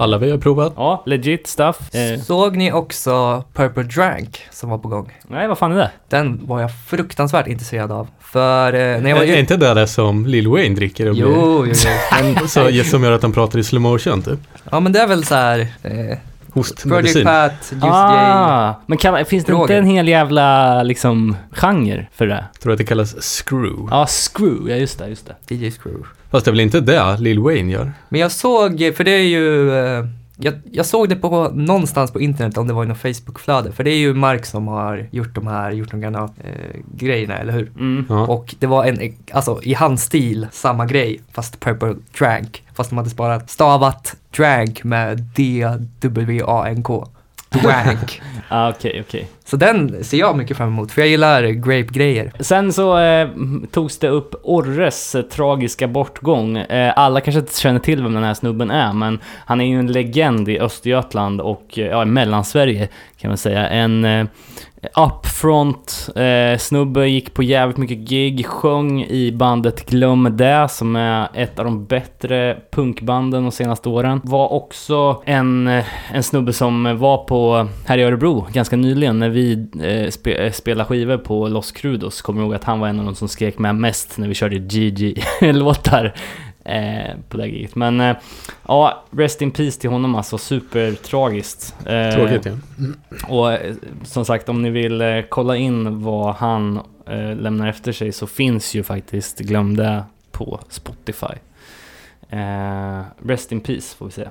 [0.00, 0.72] Alla vi har provat.
[0.76, 1.94] Ja, legit stuff.
[1.94, 5.12] Eh, Såg ni också Purple Drank som var på gång?
[5.28, 5.90] nej, vad fan är det?
[6.08, 8.08] Den var jag fruktansvärt intresserad av.
[8.20, 11.28] För eh, när jag var Är, inte det där som Lil Wayne dricker och Jo,
[11.34, 11.90] jo, jo.
[12.22, 14.38] Men, blir, så, som gör att han pratar i slow motion typ?
[14.70, 15.60] ja men det är väl så här.
[15.82, 16.18] Eh,
[16.52, 17.24] Project Hostmedicin.
[17.24, 17.84] Pat, Just.
[17.84, 19.78] Ah, men kan, finns det inte Droger.
[19.78, 22.44] en hel jävla liksom genre för det?
[22.62, 23.88] Tror att det kallas screw.
[23.90, 25.54] Ja, screw, ja just det, just det.
[25.54, 26.02] DJ Screw.
[26.30, 27.92] Fast det är väl inte det Lil Wayne gör?
[28.08, 30.04] Men jag såg, för det är ju, eh,
[30.40, 33.72] jag, jag såg det på någonstans på internet om det var i något Facebookflöde.
[33.72, 37.38] För det är ju Mark som har gjort de här, gjort de granat eh, grejerna,
[37.38, 37.72] eller hur?
[37.78, 38.06] Mm.
[38.08, 38.26] Ja.
[38.26, 42.62] Och det var en, alltså i hans stil, samma grej, fast Purple Drank.
[42.74, 47.08] Fast de hade sparat, stavat Drank med D-W-A-N-K.
[47.50, 48.22] Dwank.
[48.52, 49.28] Ah, Okej, okej.
[49.44, 52.32] Så den ser jag mycket fram emot, för jag gillar grape-grejer.
[52.40, 53.28] Sen så eh,
[53.70, 56.56] togs det upp Orres eh, tragiska bortgång.
[56.56, 59.78] Eh, alla kanske inte känner till vem den här snubben är, men han är ju
[59.78, 62.88] en legend i Östergötland och eh, ja, i Mellansverige
[63.20, 63.68] kan man säga.
[63.68, 64.26] En eh,
[64.96, 71.28] upfront eh, snubbe, gick på jävligt mycket gig, sjöng i bandet Glöm det, som är
[71.34, 74.20] ett av de bättre punkbanden de senaste åren.
[74.24, 79.28] Var också en, eh, en snubbe som var på, här i Örebro ganska nyligen, när
[79.28, 82.22] vi eh, spe, eh, spelade skivor på Los Crudos.
[82.22, 84.58] Kommer ihåg att han var en av de som skrek med mest när vi körde
[84.58, 86.14] GG-låtar
[86.64, 87.74] eh, på det giget.
[87.76, 88.16] Men eh,
[88.68, 91.74] ja, rest in peace till honom alltså, supertragiskt.
[91.86, 92.52] Eh, Tråkigt ja.
[93.28, 93.58] och
[94.04, 96.80] som sagt, om ni vill kolla in vad han
[97.36, 101.34] lämnar efter sig så finns ju faktiskt Glöm det på Spotify.
[103.24, 104.30] Rest in peace får vi säga.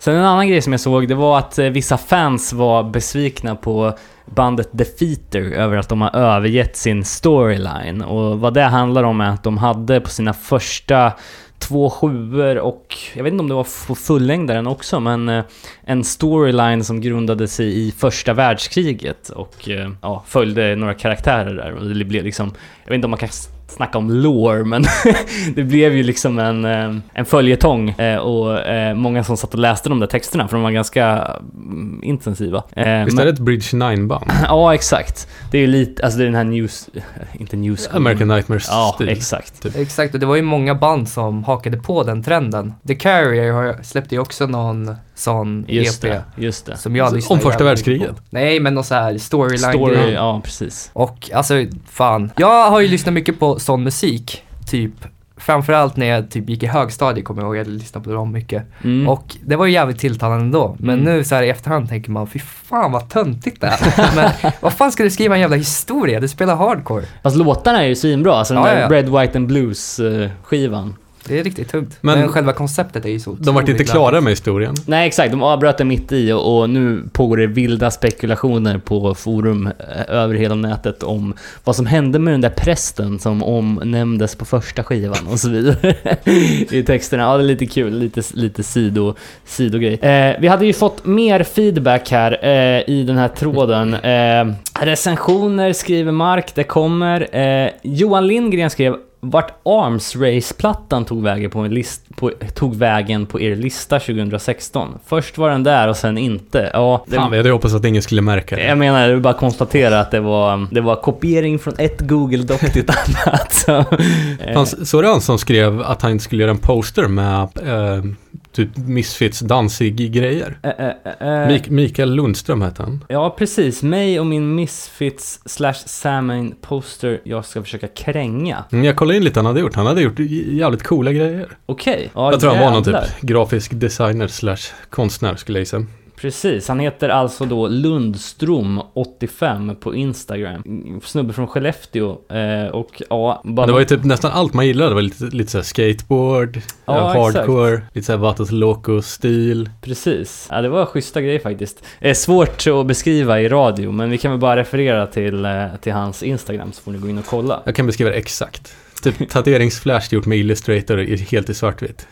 [0.00, 3.56] Sen en annan grej som jag såg, det var att eh, vissa fans var besvikna
[3.56, 8.02] på bandet Defeater över att de har övergett sin storyline.
[8.02, 11.12] Och vad det handlar om är att de hade på sina första
[11.58, 15.44] två sjuor och jag vet inte om det var på fullängdaren också, men eh,
[15.84, 21.72] en storyline som grundade sig i första världskriget och eh, ja, följde några karaktärer där.
[21.72, 22.52] Och det blev liksom,
[22.84, 23.28] jag vet inte om man kan
[23.68, 24.84] snacka om lore, men
[25.54, 29.60] det blev ju liksom en, eh, en följetong eh, och eh, många som satt och
[29.60, 31.06] läste de där texterna för de var ganska
[31.54, 32.62] mm, intensiva.
[32.66, 32.76] Visst
[33.16, 34.30] men- är det ett Bridge 9-band?
[34.44, 35.28] Ja, exakt.
[35.50, 36.88] Det är ju lite, alltså det är den här news...
[37.32, 37.88] Inte news...
[37.92, 39.08] American Ja, Nightmares-stil.
[39.08, 39.66] exakt.
[39.76, 42.74] Exakt, och det var ju många band som hakade på den trenden.
[42.88, 46.10] The Carrier har, släppte ju också någon sån Just EP.
[46.36, 46.76] det, just det.
[46.76, 48.16] Som jag Om lyssnade första jävligt mycket världskriget?
[48.16, 48.22] på.
[48.30, 50.90] Nej, men någon så här storyline Story, ja precis.
[50.92, 51.54] Och alltså,
[51.90, 52.30] fan.
[52.36, 54.92] Jag har ju lyssnat mycket på sån musik, typ.
[55.36, 58.62] Framförallt när jag typ gick i högstadiet kommer jag ihåg, jag lyssnade på dem mycket.
[58.84, 59.08] Mm.
[59.08, 60.76] Och det var ju jävligt tilltalande då.
[60.78, 61.14] Men Mm.
[61.16, 64.16] nu så här i efterhand tänker man, fy fan vad töntigt det är.
[64.42, 66.20] men vad fan ska du skriva en jävla historia?
[66.20, 67.04] Du spelar hardcore.
[67.22, 68.88] Fast låtarna är ju svinbra, alltså den Ja, där ja.
[68.90, 70.94] Red, White and Blues eh, skivan.
[71.28, 71.98] Det är riktigt tungt.
[72.00, 74.74] Men- Men, själva konceptet är ju så De vart inte klara med historien.
[74.86, 79.14] Nej exakt, de avbröt det mitt i och, och nu pågår det vilda spekulationer på
[79.14, 84.34] forum eh, över hela nätet om vad som hände med den där prästen som omnämndes
[84.36, 85.94] på första skivan och så vidare
[86.70, 87.22] i texterna.
[87.22, 89.14] Ja, det är lite kul, lite, lite sido,
[89.44, 89.94] sidogrej.
[89.94, 93.94] Eh, vi hade ju fått mer feedback här eh, i den här tråden.
[93.94, 97.36] Eh, recensioner skriver Mark, det kommer.
[97.36, 103.26] Eh, Johan Lindgren skrev vart Arms Race-plattan tog vägen på, en list, på, tog vägen
[103.26, 104.88] på er lista 2016.
[105.06, 106.70] Först var den där och sen inte.
[106.72, 108.64] Ja, det, Fan, vi hade hoppats att ingen skulle märka det.
[108.64, 112.82] jag menar, det bara konstatera att det var, det var kopiering från ett Google-doc till
[112.82, 113.52] ett annat.
[113.68, 117.08] Så, eh, Fan, så det han som skrev att han inte skulle göra en poster
[117.08, 118.04] med eh,
[118.52, 120.58] typ Misfits dansig-grejer?
[120.62, 120.88] eh, eh,
[121.20, 123.04] eh, Mik- Mikael Lundström hette han.
[123.08, 123.82] Ja, precis.
[123.82, 128.64] Mig och min Misfits slash Salmon poster jag ska försöka kränga.
[128.72, 129.74] Mm, Jag kollade in lite han hade gjort.
[129.74, 131.48] Han hade gjort jävligt coola grejer.
[131.66, 132.10] Okej.
[132.14, 134.56] Ja, jag tror han var någon typ grafisk designer slash
[134.90, 135.84] konstnär skulle jag gissa.
[136.20, 140.62] Precis, han heter alltså då Lundstrom85 på Instagram.
[141.04, 142.18] Snubbe från Skellefteå.
[142.28, 143.66] Eh, och ja, bara...
[143.66, 144.90] Det var ju typ nästan allt man gillade.
[144.90, 149.70] Det var lite, lite såhär skateboard, Ja, ja, hardcore, lite såhär Vatos Loco-stil.
[149.82, 150.48] Precis.
[150.50, 151.84] Ja, det var schyssta grejer faktiskt.
[152.00, 155.92] Eh, svårt att beskriva i radio, men vi kan väl bara referera till, eh, till
[155.92, 157.62] hans Instagram så får ni gå in och kolla.
[157.64, 158.74] Jag kan beskriva det exakt.
[159.00, 160.96] Typ tatueringsflash gjort med Illustrator
[161.30, 162.06] helt i svartvitt.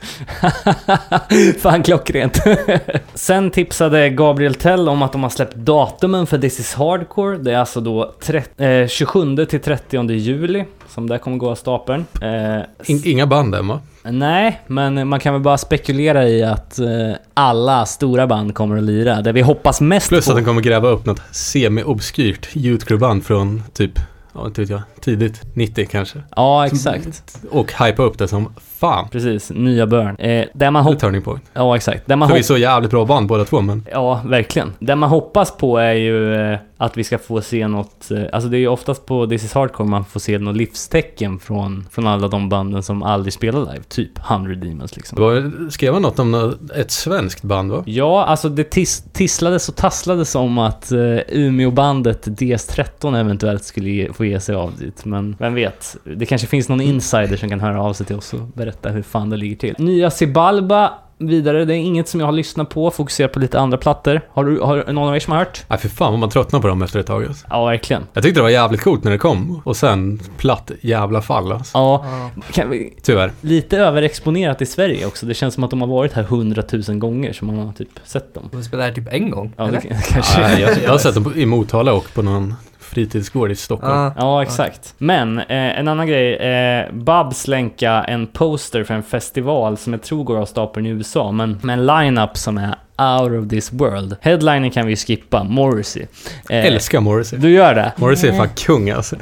[1.60, 2.40] Fan klockrent.
[3.14, 7.38] Sen tipsade Gabriel Tell om att de har släppt datumen för This is Hardcore.
[7.38, 8.14] Det är alltså då
[8.56, 12.06] eh, 27 till 30 juli som det kommer gå av stapeln.
[12.22, 13.80] Eh, In, inga band än va?
[14.02, 16.88] Nej, men man kan väl bara spekulera i att eh,
[17.34, 19.22] alla stora band kommer att lira.
[19.22, 20.32] Det vi hoppas mest Plus på...
[20.32, 23.98] att den kommer gräva upp något semi-obskyrt youth crew-band från typ,
[24.36, 26.22] ja inte vet jag, tidigt 90 kanske.
[26.36, 27.38] Ja, exakt.
[27.50, 29.08] Och hypa upp det som fan.
[29.08, 30.16] Precis, nya Burn.
[30.16, 31.00] Eh, där man hoppas...
[31.00, 31.42] turning point.
[31.52, 32.06] Ja, exakt.
[32.06, 34.72] Där man För vi är så jävligt bra band båda två men Ja, verkligen.
[34.78, 38.48] Det man hoppas på är ju eh, att vi ska få se något, eh, alltså
[38.48, 42.06] det är ju oftast på This is Hardcore man får se något livstecken från, från
[42.06, 45.16] alla de banden som aldrig spelar live, typ 100 Demons liksom.
[45.16, 47.82] det var, skrev han något om ett svenskt band va?
[47.86, 54.12] Ja, alltså det tis, tisslades och tasslades om att uh, Umeå-bandet DS13 eventuellt skulle ge,
[54.12, 55.04] få ge sig av dit.
[55.04, 55.96] Men vem vet?
[56.04, 59.02] Det kanske finns någon insider som kan höra av sig till oss och berätta hur
[59.02, 59.74] fan det ligger till.
[59.78, 61.64] Nya Sibalba vidare.
[61.64, 64.20] Det är inget som jag har lyssnat på, fokuserat på lite andra plattor.
[64.32, 65.64] Har, du, har någon av er som har hört?
[65.68, 67.24] Nej, för fan vad man tröttnar på dem efter ett tag.
[67.26, 67.46] Alltså.
[67.50, 68.02] Ja, verkligen.
[68.12, 69.62] Jag tyckte det var jävligt coolt när det kom.
[69.64, 71.78] Och sen platt jävla fall alltså.
[71.78, 72.04] Ja,
[72.36, 72.42] Ja.
[72.52, 73.32] kan vi, Tyvärr.
[73.40, 75.26] lite överexponerat i Sverige också.
[75.26, 78.34] Det känns som att de har varit här hundratusen gånger så man har typ sett
[78.34, 78.48] dem.
[78.52, 79.80] De spelar här typ en gång, Ja, eller?
[79.80, 80.40] det, kanske.
[80.40, 82.54] Nej, jag, jag har sett dem på- i Motala och på någon
[82.86, 83.94] fritidsgård i Stockholm.
[83.94, 84.12] Ja.
[84.16, 84.94] Ja, exakt.
[84.98, 86.34] Men eh, en annan grej.
[86.34, 90.88] Eh, Babs länka en poster för en festival som jag tror går av stapeln i
[90.88, 94.16] USA, men med en line-up som är out of this world.
[94.20, 96.02] Headlinen kan vi ju skippa, Morrissey.
[96.50, 97.38] Eh, Älskar Morrissey.
[97.38, 97.92] Du gör det?
[97.96, 99.16] Morrissey är fan kung alltså.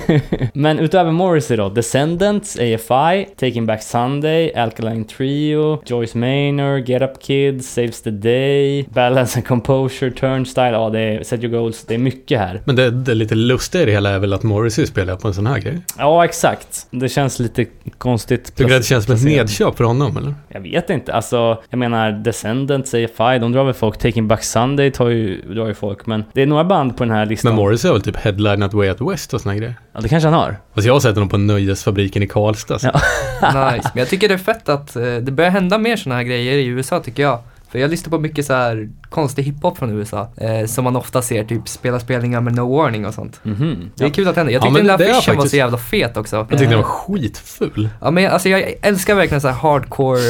[0.52, 7.22] Men utöver Morrissey då, Descendants, AFI, Taking Back Sunday, Alkaline Trio, Joyce Manor, Get Up
[7.22, 11.94] Kids, Saves the Day, Balance and Composure, Turnstile, ja det är Set Your Goals, det
[11.94, 12.60] är mycket här.
[12.64, 15.34] Men det, det lite lustiga i det hela är väl att Morrissey spelar på en
[15.34, 15.78] sån här grej.
[15.98, 16.86] Ja, exakt.
[16.90, 17.66] Det känns lite
[17.98, 18.54] konstigt.
[18.56, 20.34] Tycker du att det känns som ett nedköp för honom eller?
[20.48, 24.90] Jag vet inte, alltså jag menar Descendants, AFI, de drar väl folk, Taking Back Sunday
[24.90, 27.48] tar ju, drar ju folk, men det är några band på den här listan.
[27.52, 29.74] Men Morrissey har väl typ headlinat Way Out West och såna grejer.
[29.92, 30.56] Ja, det kanske han har.
[30.74, 32.78] Fast jag har sett honom på Nöjesfabriken i Karlstad.
[32.82, 32.92] Ja.
[33.72, 33.90] Nice.
[33.94, 36.58] Men jag tycker det är fett att eh, det börjar hända mer sådana här grejer
[36.58, 37.38] i USA tycker jag.
[37.70, 40.28] För jag lyssnar på mycket så här konstig hiphop från USA.
[40.36, 43.40] Eh, som man ofta ser, typ spela spelningar med No Warning och sånt.
[43.42, 43.90] Mhm.
[43.96, 44.52] Det är kul att det händer.
[44.54, 46.36] Jag Ja, tyckte men den där är affischen var faktiskt- så jävla fet också.
[46.36, 47.88] Jag tyckte den Eh, var skitful.
[48.00, 50.20] Ja men jag- alltså jag älskar verkligen så här hardcore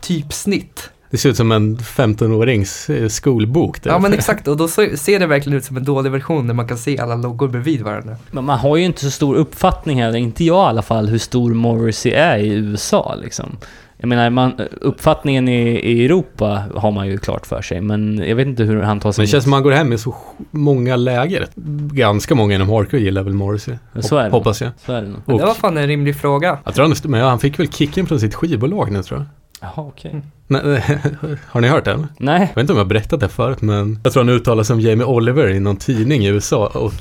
[0.00, 0.90] typsnitt.
[1.10, 3.82] Det ser ut som en 15-årings eh, skolbok.
[3.82, 3.90] Där.
[3.90, 6.68] Ja men exakt och då ser det verkligen ut som en dålig version där man
[6.68, 8.16] kan se alla loggor bredvid varandra.
[8.30, 11.18] Men man har ju inte så stor uppfattning heller, inte jag i alla fall, hur
[11.18, 13.56] stor Morrissey är i USA liksom.
[14.00, 18.36] Jag menar, man, uppfattningen i, i Europa har man ju klart för sig, men jag
[18.36, 19.98] vet inte hur han tar sig Men det känns som att man går hem i
[19.98, 20.14] så
[20.50, 21.46] många läger.
[21.92, 23.74] Ganska många inom hardcore gillar väl Morrissey.
[24.00, 24.30] Så är det.
[24.30, 24.70] Hoppas jag.
[24.86, 25.20] Så är det nog.
[25.24, 26.58] Men Och- det var fan en rimlig fråga.
[26.64, 29.26] Jag tror han, men han fick väl kicken från sitt skivbolag nu tror jag.
[29.60, 30.22] Jaha, okej.
[30.46, 31.00] Nej,
[31.46, 32.08] har ni hört eller?
[32.18, 32.40] Nej.
[32.40, 34.80] Jag vet inte om jag har berättat det förut men jag tror han uttalar om
[34.80, 36.92] Jamie Oliver i någon tidning i USA och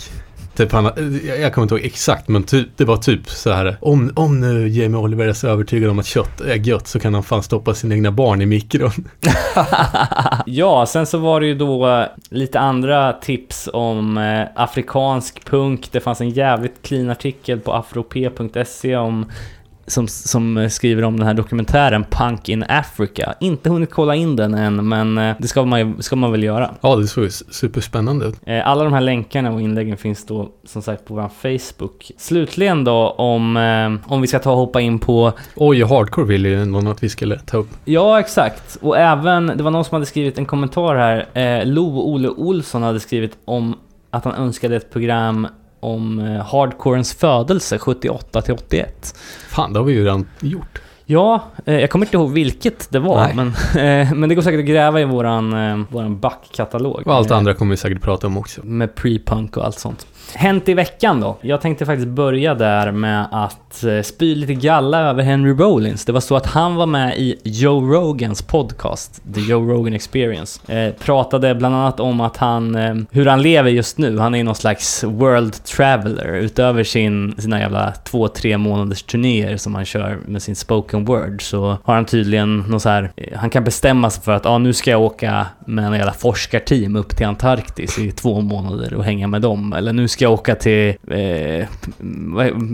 [0.57, 0.85] Typ han,
[1.27, 4.39] jag jag kommer inte ihåg exakt men typ, det var typ så här om, om
[4.39, 7.43] nu Jamie Oliver är så övertygad om att kött är gött så kan han fan
[7.43, 8.91] stoppa sina egna barn i mikron.
[10.45, 15.91] ja, sen så var det ju då eh, lite andra tips om eh, afrikansk punk.
[15.91, 19.25] Det fanns en jävligt clean artikel på afrop.se om
[19.87, 23.33] som, som skriver om den här dokumentären Punk in Africa.
[23.39, 26.75] Inte hunnit kolla in den än, men eh, det ska man, ska man väl göra.
[26.81, 28.35] Ja det såg ju superspännande ut.
[28.45, 32.11] Eh, Alla de här länkarna och inläggen finns då som sagt på vår Facebook.
[32.17, 36.49] Slutligen då om, eh, om vi ska ta och hoppa in på Oj, hardcore ville
[36.49, 37.69] ju någon att vi skulle ta upp.
[37.85, 38.77] Ja, exakt.
[38.81, 41.25] Och även, det var någon som hade skrivit en kommentar här.
[41.33, 43.75] Eh, Lo Ole Olsson hade skrivit om
[44.09, 45.47] att han önskade ett program
[45.79, 49.15] om eh, hardcorens födelse 78 till 81.
[49.49, 50.81] Fan, det har vi ju redan gjort.
[51.05, 53.35] Ja, eh, jag kommer inte ihåg vilket det var, Nej.
[53.35, 53.47] men,
[53.85, 57.07] eh, men det går säkert att gräva i våran, våran backkatalog.
[57.07, 58.61] Och allt andra kommer vi säkert prata om också.
[58.63, 60.07] med pre-punk och allt sånt.
[60.35, 61.37] Hänt i veckan då?
[61.41, 66.05] Jag tänkte faktiskt börja där med att eh, spy lite galla över Henry Rollins.
[66.05, 70.73] Det var så att han var med i Joe Rogans podcast, The Joe Rogan Experience.
[70.73, 74.17] Eh, pratade bland annat om att han, eh, hur han lever just nu.
[74.17, 76.35] Han är någon slags world traveler.
[76.35, 81.41] Utöver sin, sina jävla två, tre månaders turnéer som han kör med sin spoken word
[81.41, 84.57] så har han tydligen någon så här, eh, han kan bestämma sig för att ah,
[84.57, 89.03] nu ska jag åka med en jävla forskarteam upp till Antarktis i två månader och
[89.03, 89.73] hänga med dem.
[89.73, 91.67] Eller nu ska jag åka till eh,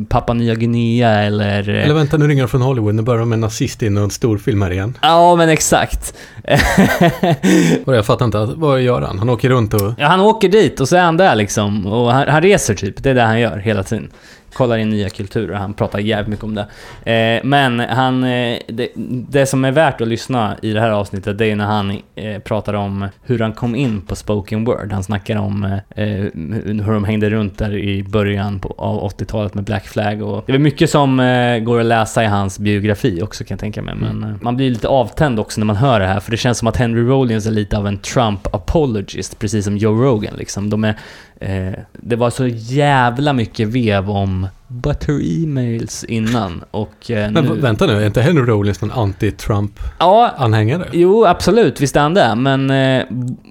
[0.09, 1.69] Papua Nya Guinea eller...
[1.69, 2.95] eh, Eller vänta, nu ringer från Hollywood.
[2.95, 4.97] Nu börjar de med nazist i någon storfilm här igen.
[5.01, 6.13] Ja, men exakt.
[7.85, 9.19] Och jag fattar inte, vad gör han?
[9.19, 9.93] Han åker runt och...
[9.97, 11.87] ja, han åker dit och så är han där liksom.
[11.87, 13.03] Och han, han reser typ.
[13.03, 14.11] Det är det han gör hela tiden.
[14.53, 15.55] Kollar in nya kulturer.
[15.55, 16.67] Han pratar jävligt mycket om det.
[17.11, 18.89] Eh, men han, eh, det,
[19.29, 22.39] det som är värt att lyssna i det här avsnittet, det är när han eh,
[22.39, 24.91] pratar om hur han kom in på spoken word.
[24.91, 25.63] Han snackar om
[25.95, 30.21] eh, hur de hängde runt där i början på, av 80-talet med Black Flag.
[30.21, 33.59] Och det är mycket som eh, går att läsa i hans biografi också kan jag
[33.59, 33.95] tänka mig.
[33.95, 36.19] Men eh, man blir lite avtänd också när man hör det här.
[36.19, 40.03] För det känns som att Henry Rollins är lite av en Trump-apologist, precis som Joe
[40.03, 40.69] Rogan liksom.
[40.69, 40.99] De är,
[41.43, 47.55] eh, det var så jävla mycket vev om butter emails innan och eh, Men nu...
[47.55, 50.83] vänta nu, är inte Henry Rollins någon anti-Trump-anhängare?
[50.85, 52.35] Ja, jo absolut, visst är han det.
[52.35, 53.03] Men, eh,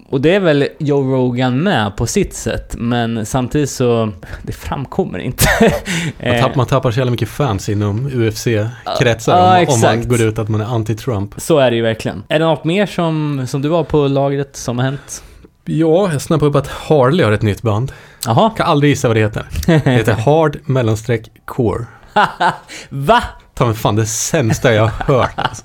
[0.09, 2.75] och det är väl Joe Rogan med på sitt sätt.
[2.79, 5.45] Men samtidigt så, det framkommer inte.
[6.25, 10.23] Man, tapp, man tappar så jävla mycket fans inom UFC-kretsar Ja, om, om man går
[10.23, 11.35] ut att man är anti-Trump.
[11.37, 12.23] Så är det ju verkligen.
[12.29, 15.23] Är det något mer som, som du har på lagret som har hänt?
[15.65, 17.93] Ja, jag snappade upp att Harley har ett nytt band.
[18.27, 18.51] Jaha.
[18.51, 19.47] Kan aldrig gissa vad det heter.
[19.67, 21.85] Det heter Hard mellanstreck Core.
[22.89, 23.23] Va?
[23.55, 25.33] Ta mig fan det sämsta jag har hört.
[25.37, 25.63] Alltså.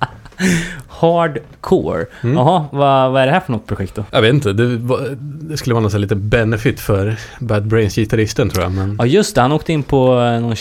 [0.88, 2.06] Hardcore.
[2.22, 2.36] Mm.
[2.36, 4.04] Jaha, vad, vad är det här för något projekt då?
[4.10, 8.62] Jag vet inte, det, var, det skulle vara här liten benefit för Bad Brains-gitarristen tror
[8.64, 8.72] jag.
[8.72, 10.56] Men Ja just det, han åkte in på eh, någon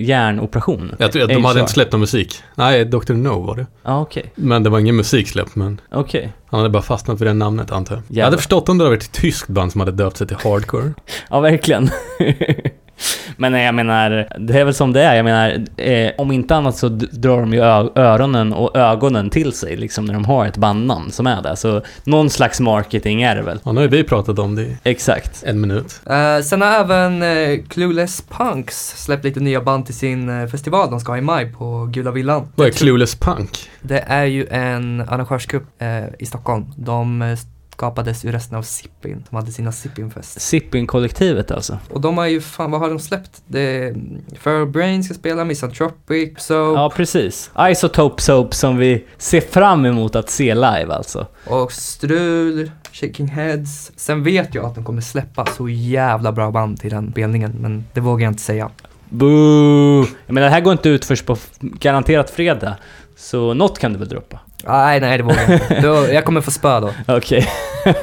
[0.00, 0.94] hjärnoperation.
[0.98, 2.42] jag tror att de hade inte släppt någon musik.
[2.54, 3.12] Nej, Dr.
[3.12, 3.66] No var det.
[3.82, 6.32] Ja okej, Men det var ingen musik släppt, men okej.
[6.46, 8.02] han hade bara fastnat vid det namnet antar jag.
[8.08, 8.24] Jag Jävlar.
[8.24, 10.92] hade förstått om det hade varit ett tyskt band som hade döpt sig till Hardcore.
[11.30, 11.90] Ja, verkligen.
[13.36, 15.14] Men jag menar, det är väl som det är.
[15.14, 19.76] Jag menar, eh, om inte annat så drar de ju öronen och ögonen till sig
[19.76, 21.56] liksom när de har ett bandnamn som är det.
[21.56, 23.60] Så någon slags marketing är det väl.
[23.64, 25.42] Ja, nu har vi pratat om det i Exakt.
[25.46, 26.00] en minut.
[26.10, 30.90] Eh, sen har även eh, Clueless Punks släppt lite nya band till sin eh, festival
[30.90, 32.48] de ska ha i maj på Gula Villan.
[32.54, 33.70] Vad är Clueless Punk?
[33.82, 36.66] Det är ju en arrangörsgrupp eh, i Stockholm.
[36.76, 37.38] De eh,
[37.80, 40.40] skapades ur resten av Sippin, som hade sina Sippin-fest.
[40.40, 41.78] Sipping-kollektivet alltså.
[41.90, 43.42] Och de har ju, fan vad har de släppt?
[43.46, 43.94] Det
[44.38, 47.50] Feral Brain ska spela, Misanthropic, so Ja, precis.
[47.70, 51.26] Isotope Soap som vi ser fram emot att se live alltså.
[51.46, 53.92] och Strul, Shaking Heads.
[53.96, 57.84] Sen vet jag att de kommer släppa så jävla bra band till den spelningen, men
[57.92, 58.70] det vågar jag inte säga.
[59.08, 60.06] Boo!
[60.26, 62.76] Jag menar, det här går inte ut först på garanterat fredag.
[63.16, 64.38] Så något kan du väl droppa?
[64.66, 65.80] Nej, nej det vågar jag inte.
[65.80, 66.90] Då, jag kommer få spö då.
[67.16, 67.46] Okej.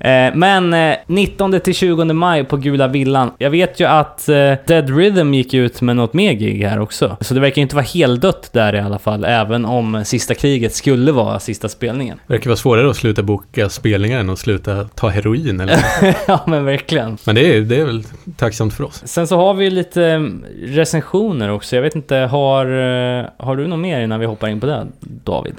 [0.00, 3.30] Eh, Men eh, 19 till 20 maj på Gula Villan.
[3.38, 4.34] Jag vet ju att eh,
[4.66, 7.16] Dead Rhythm gick ut med något mer gig här också.
[7.20, 10.74] Så det verkar ju inte vara heldött där i alla fall, även om Sista Kriget
[10.74, 12.20] skulle vara sista spelningen.
[12.26, 15.78] Det verkar vara svårare att sluta boka spelningar än att sluta ta heroin eller
[16.26, 17.18] ja, men verkligen.
[17.26, 18.04] Men det är, det är väl
[18.36, 19.02] tacksamt för oss.
[19.04, 20.30] Sen så har vi lite
[20.62, 21.76] recensioner också.
[21.76, 24.86] Jag vet inte, har, eh, har du något mer innan vi hoppar in på det,
[25.30, 25.54] David?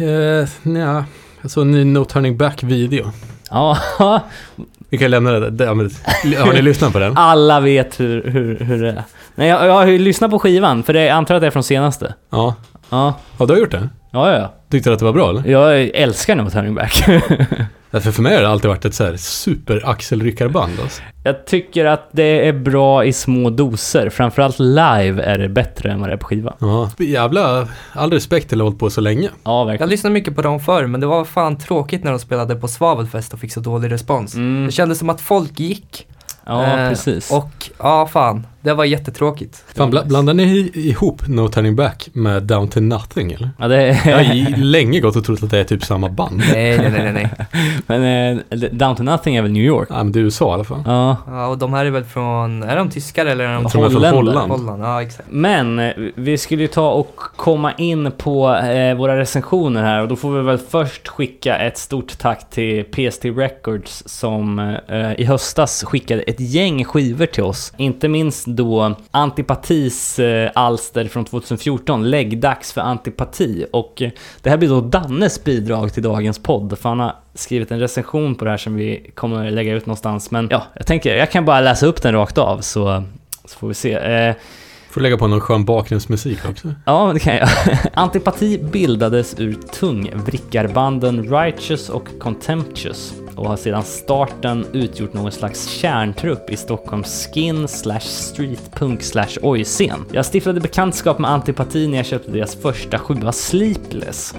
[0.00, 1.04] Uh, nja,
[1.42, 3.12] jag såg en ny No Turning Back-video.
[3.50, 3.78] Ja,
[4.90, 5.66] Vi kan lämna det där.
[5.66, 7.12] Har ni lyssnat på den?
[7.16, 9.02] alla vet hur, hur, hur det är.
[9.34, 11.50] Nej, jag, jag har ju lyssnat på skivan, för det, jag antar att det är
[11.50, 12.14] från senaste.
[12.30, 12.54] Ja.
[12.90, 13.88] Ja, Har du gjort det?
[14.16, 14.52] Ja, ja.
[14.70, 15.46] Tyckte du att det var bra eller?
[15.48, 17.04] Jag älskar No Turning Back.
[17.90, 20.72] Därför för mig har det alltid varit ett så här super-axelryckarband.
[20.82, 21.02] Alltså.
[21.24, 24.10] jag tycker att det är bra i små doser.
[24.10, 26.54] Framförallt live är det bättre än vad det är på skiva.
[26.58, 26.90] Ja.
[26.98, 29.28] Jävla, all respekt till att hållit på så länge.
[29.44, 29.90] Ja, Jag verkligen.
[29.90, 33.32] lyssnade mycket på dem förr, men det var fan tråkigt när de spelade på Svavelfest
[33.32, 34.34] och fick så dålig respons.
[34.34, 34.66] Mm.
[34.66, 36.06] Det kändes som att folk gick.
[36.46, 37.30] Ja, Eh, precis.
[37.32, 38.46] Och ja, fan.
[38.66, 39.64] Det var jättetråkigt.
[39.74, 43.50] Fan, bla, blandar ni ihop No Turning Back med Down to Nothing eller?
[43.58, 46.42] Ja, det Jag har länge gått och trott att det är typ samma band.
[46.52, 47.30] Nej, nej, nej, nej.
[47.86, 49.88] Men eh, Down to Nothing är väl New York?
[49.90, 50.82] Ja, men det är USA i alla fall.
[50.86, 51.16] Ja.
[51.26, 53.82] Ja, och de här är väl från, är de tyskar eller är de från.
[53.94, 54.50] Holland.
[54.50, 54.82] Holland?
[54.82, 55.28] Ja, exakt.
[55.30, 60.08] Men eh, vi skulle ju ta och komma in på eh, våra recensioner här och
[60.08, 65.24] då får vi väl först skicka ett stort tack till PST Records som eh, i
[65.24, 67.72] höstas skickade ett gäng skivor till oss.
[67.76, 73.66] Inte minst då Antipatis eh, alster från 2014, Läggdags för antipati.
[73.72, 74.10] Och eh,
[74.42, 78.34] det här blir då Dannes bidrag till dagens podd, för han har skrivit en recension
[78.34, 80.30] på det här som vi kommer lägga ut någonstans.
[80.30, 83.04] Men ja, jag tänker, jag kan bara läsa upp den rakt av så,
[83.44, 84.34] så får vi se.
[84.96, 86.74] Får lägga på någon skön bakgrundsmusik också.
[86.84, 87.48] Ja, det kan jag.
[87.94, 96.50] Antipati bildades ur tungvrickarbanden Righteous och Contemptuous och har sedan starten utgjort någon slags kärntrupp
[96.50, 100.04] i Stockholms skin slash streetpunk slash oj-scen.
[100.12, 104.34] Jag stiftade bekantskap med Antipati när jag köpte deras första sjua Sleepless.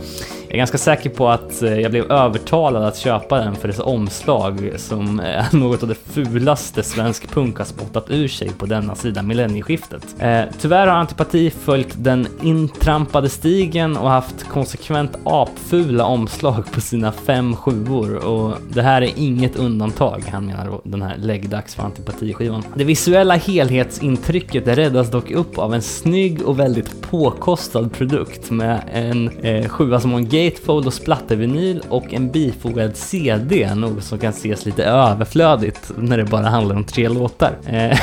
[0.47, 3.79] Jag är ganska säker på att eh, jag blev övertalad att köpa den för dess
[3.79, 8.65] omslag som är eh, något av det fulaste svensk punk har spottat ur sig på
[8.65, 10.15] denna sida millennieskiftet.
[10.19, 17.11] Eh, Tyvärr har Antipati följt den intrampade stigen och haft konsekvent apfula omslag på sina
[17.11, 21.83] fem sjuor och det här är inget undantag, han menar då den här läggdags för
[21.83, 22.63] Antipati-skivan.
[22.75, 29.29] Det visuella helhetsintrycket räddas dock upp av en snygg och väldigt påkostad produkt med en
[29.29, 34.29] eh, sjua som har en gatefold och splattervinyl och en bifogad CD, något som kan
[34.29, 37.57] ses lite överflödigt när det bara handlar om tre låtar.
[37.65, 37.99] Eh,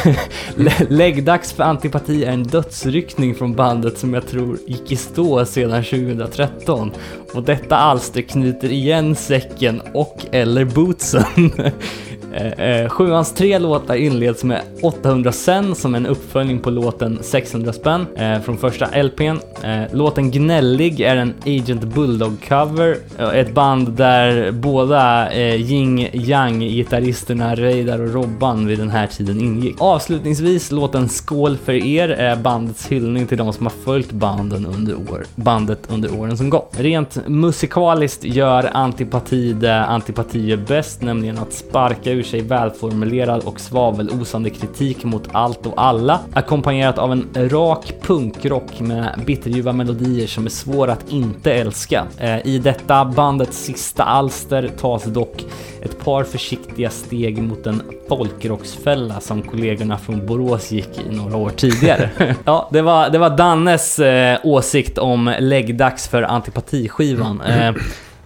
[0.88, 5.84] Läggdags för Antipati är en dödsryckning från bandet som jag tror gick i stå sedan
[5.84, 6.92] 2013
[7.34, 11.24] och detta alster knyter igen säcken och eller bootsen.
[12.34, 17.72] Eh, eh, Sjuans tre låtar inleds med 800 sen som en uppföljning på låten 600
[17.72, 19.38] spänn eh, från första LPn.
[19.62, 22.96] Eh, låten Gnällig är en Agent Bulldog-cover.
[23.18, 29.40] Eh, ett band där båda eh, Ying Yang-gitarristerna Reidar och Robban vid den här tiden
[29.40, 29.76] ingick.
[29.78, 34.94] Avslutningsvis låten Skål för er är bandets hyllning till de som har följt banden under
[34.94, 36.72] år, bandet under åren som gått.
[36.78, 43.60] Rent musikaliskt gör Antipati det Antipati gör bäst, nämligen att sparka ur sig välformulerad och
[43.60, 50.46] svavelosande kritik mot allt och alla, ackompanjerat av en rak punkrock med bitterljuva melodier som
[50.46, 52.06] är svåra att inte älska.
[52.18, 55.44] Eh, I detta bandets sista alster tas dock
[55.82, 61.50] ett par försiktiga steg mot en folkrocksfälla som kollegorna från Borås gick i några år
[61.50, 62.10] tidigare.
[62.44, 67.42] ja, det var, det var Dannes eh, åsikt om läggdags för antipatiskivan.
[67.54, 67.72] Eh,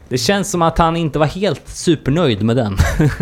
[0.09, 2.77] det känns som att han inte var helt supernöjd med den.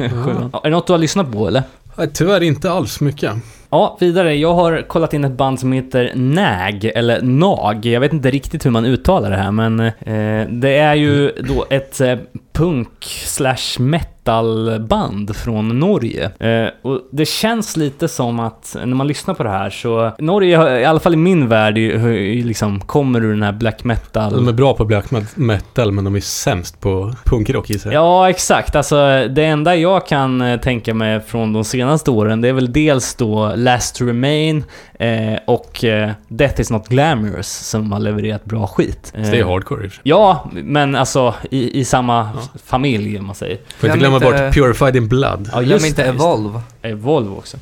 [0.53, 1.62] Ja, är det något du har lyssnat på eller?
[1.97, 3.32] Nej, Tyvärr inte alls mycket.
[3.70, 4.34] Ja, vidare.
[4.34, 7.87] Jag har kollat in ett band som heter Nag, eller Nag.
[7.87, 11.66] Jag vet inte riktigt hur man uttalar det här, men eh, det är ju då
[11.70, 12.16] ett eh,
[12.57, 16.30] punk slash metalband från Norge.
[16.38, 20.78] Eh, och det känns lite som att när man lyssnar på det här så, Norge,
[20.80, 24.48] i alla fall i min värld, ju- liksom kommer ur den här black metal De
[24.48, 25.04] är bra på black
[25.34, 27.92] metal, men de är sämst på punkrock i sig.
[27.92, 28.76] Ja, exakt.
[28.76, 28.96] Alltså,
[29.30, 33.14] det enda jag kan eh, tänka mig från de senaste åren, det är väl dels
[33.14, 34.64] då Last to Remain
[34.98, 39.12] eh, och eh, Death is not glamorous som har levererat bra skit.
[39.14, 39.90] Så det är Eh, hardcore i.
[40.02, 42.28] Ja, men alltså i, i samma
[42.64, 43.59] familj om man säger.
[43.78, 45.51] Får inte Glöm glömma inte- bort Purified in Blood.
[45.53, 46.14] Ja, Glöm inte just.
[46.14, 46.61] Evolve.
[46.82, 47.57] Eh, Volvo också.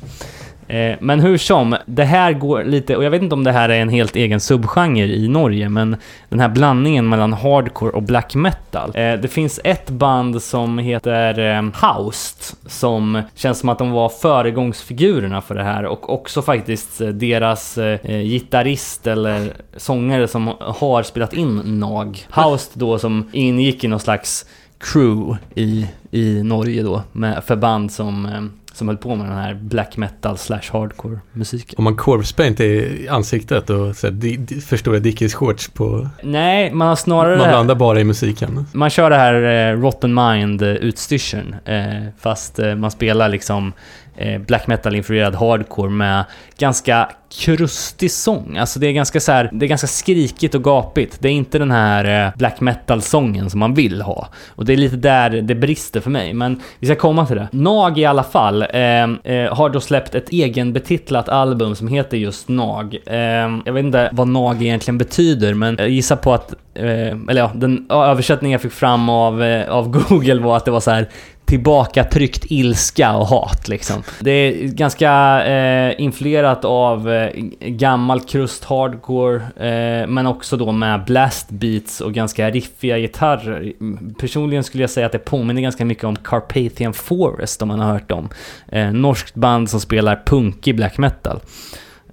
[0.67, 3.69] Eh, Men hur som, det här går lite, och jag vet inte om det här
[3.69, 5.95] är en helt egen subgenre i Norge, men
[6.29, 8.91] den här blandningen mellan hardcore och black metal.
[8.95, 14.09] Eh, Det finns ett band som heter eh, Housed, som känns som att de var
[14.09, 21.03] föregångsfigurerna för det här och också faktiskt eh, deras eh, gitarrist eller sångare som har
[21.03, 22.27] spelat in Nag.
[22.31, 24.45] Housed då som ingick i någon slags
[24.85, 28.41] crew i, i Norge då, med, för band som, eh,
[28.73, 31.75] som höll på med den här black metal slash hardcore musiken.
[31.77, 36.09] Om man corpse paint i ansiktet och så här, di, di, förstora Dickies shorts på...
[36.23, 37.37] Nej, man har snarare...
[37.37, 38.65] Man blandar bara i musiken.
[38.73, 43.73] Man kör det här eh, Rotten Mind eh, fast eh, man spelar liksom
[44.17, 46.25] Eh, black metal-influerad hardcore med
[46.57, 47.09] ganska
[47.39, 48.57] krustig sång.
[48.57, 51.17] Alltså det är ganska så här, det är ganska skrikigt och gapigt.
[51.19, 54.27] Det är inte den här eh, black metal-sången som man vill ha.
[54.47, 57.47] Och det är lite där det brister för mig, men vi ska komma till det.
[57.51, 62.47] Nag i alla fall eh, eh, har då släppt ett egenbetitlat album som heter just
[62.47, 62.97] Nag.
[63.05, 63.17] Eh,
[63.65, 67.51] jag vet inte vad Nag egentligen betyder, men jag gissar på att Eh, eller ja,
[67.55, 71.09] den översättning jag fick fram av, eh, av Google var att det var så här
[71.45, 74.03] tillbakatryckt ilska och hat liksom.
[74.19, 77.29] Det är ganska eh, influerat av eh,
[77.59, 83.73] gammal krust hardcore, eh, men också då med blast beats och ganska riffiga gitarrer.
[84.19, 87.93] Personligen skulle jag säga att det påminner ganska mycket om Carpathian Forest om man har
[87.93, 88.29] hört dem.
[88.67, 91.39] Eh, norskt band som spelar punkig black metal.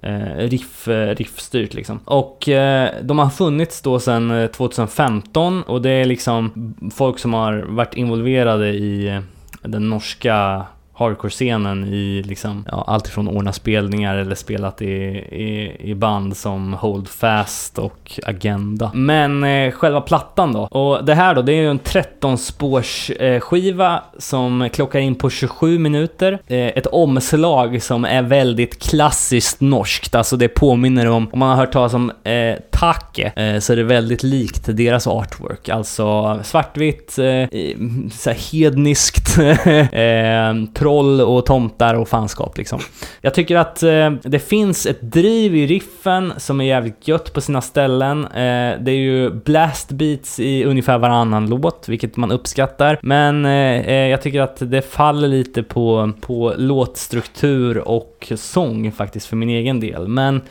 [0.03, 1.99] Eh, riff, eh, riffstyrt liksom.
[2.05, 7.53] Och eh, de har funnits då sedan 2015 och det är liksom folk som har
[7.53, 9.21] varit involverade i
[9.61, 15.95] den norska hardcore-scenen i liksom, ja, allt ifrån ordna spelningar eller spelat i, i, i
[15.95, 18.91] band som Hold Fast och Agenda.
[18.93, 20.59] Men eh, själva plattan då?
[20.59, 25.29] Och det här då, det är ju en 13-spårs eh, skiva som klockar in på
[25.29, 26.39] 27 minuter.
[26.47, 31.55] Eh, ett omslag som är väldigt klassiskt norskt, alltså det påminner om, om man har
[31.55, 35.69] hört talas om eh, Take, eh, så är det väldigt likt deras artwork.
[35.69, 39.37] Alltså svartvitt, eh, hedniskt,
[39.91, 40.53] eh,
[40.83, 42.79] troll och tomtar och fanskap liksom.
[43.21, 47.41] Jag tycker att eh, det finns ett driv i riffen som är jävligt gött på
[47.41, 48.25] sina ställen.
[48.25, 52.99] Eh, det är ju blast beats i ungefär varannan låt, vilket man uppskattar.
[53.01, 53.51] Men eh,
[53.87, 59.49] eh jag tycker att det faller lite på, på låtstruktur och sång faktiskt för min
[59.49, 60.07] egen del.
[60.07, 60.41] Men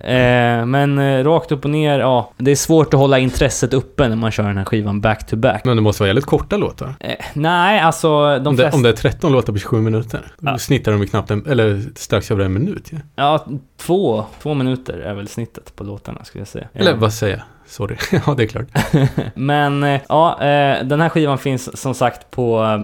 [0.00, 2.32] Eh, men eh, rakt upp och ner, ja.
[2.36, 5.36] Det är svårt att hålla intresset uppe när man kör den här skivan back to
[5.36, 5.64] back.
[5.64, 6.94] Men det måste vara jävligt korta låtar.
[7.00, 8.76] Eh, nej, alltså de Om det, flesta...
[8.76, 10.52] om det är 13 låtar på 27 minuter, Ja.
[10.52, 12.98] då snittar de ju knappt en, eller strax över en minut ju.
[13.16, 13.46] Ja,
[13.76, 16.68] två, två minuter är väl snittet på låtarna skulle jag säga.
[16.74, 17.44] Eller vad säger jag?
[17.66, 17.96] Sorry.
[18.26, 18.66] ja, det är klart.
[19.34, 22.82] Men eh, ja, eh, den här skivan finns som sagt på,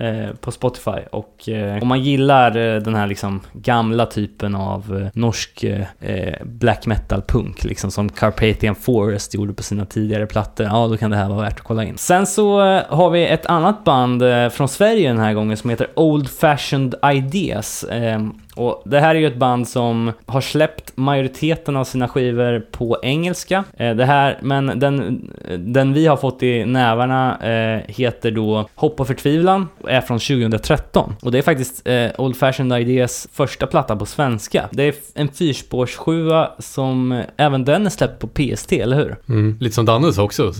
[0.00, 5.00] Eh, på Spotify och eh, om man gillar eh, den här liksom gamla typen av
[5.00, 10.66] eh, norsk eh, black metal punk liksom som Carpathian Forest gjorde på sina tidigare plattor,
[10.66, 11.98] ja då kan det här vara värt att kolla in.
[11.98, 14.22] Sen så har vi ett annat band
[14.52, 17.84] från Sverige den här gången som heter Old Fashioned Ideas.
[18.60, 22.98] Och det här är ju ett band som har släppt majoriteten av sina skivor på
[23.02, 23.64] engelska.
[23.76, 29.00] Eh, det här, men den, den vi har fått i nävarna eh, heter då Hopp
[29.00, 31.16] och förtvivlan och är från 2013.
[31.22, 34.68] Och det är faktiskt eh, Old Fashioned Ideas första platta på svenska.
[34.72, 39.16] Det är en fyrspårssjua som eh, även den är släppt på PST, eller hur?
[39.28, 39.56] Mm.
[39.60, 40.52] Lite som Danne sa också,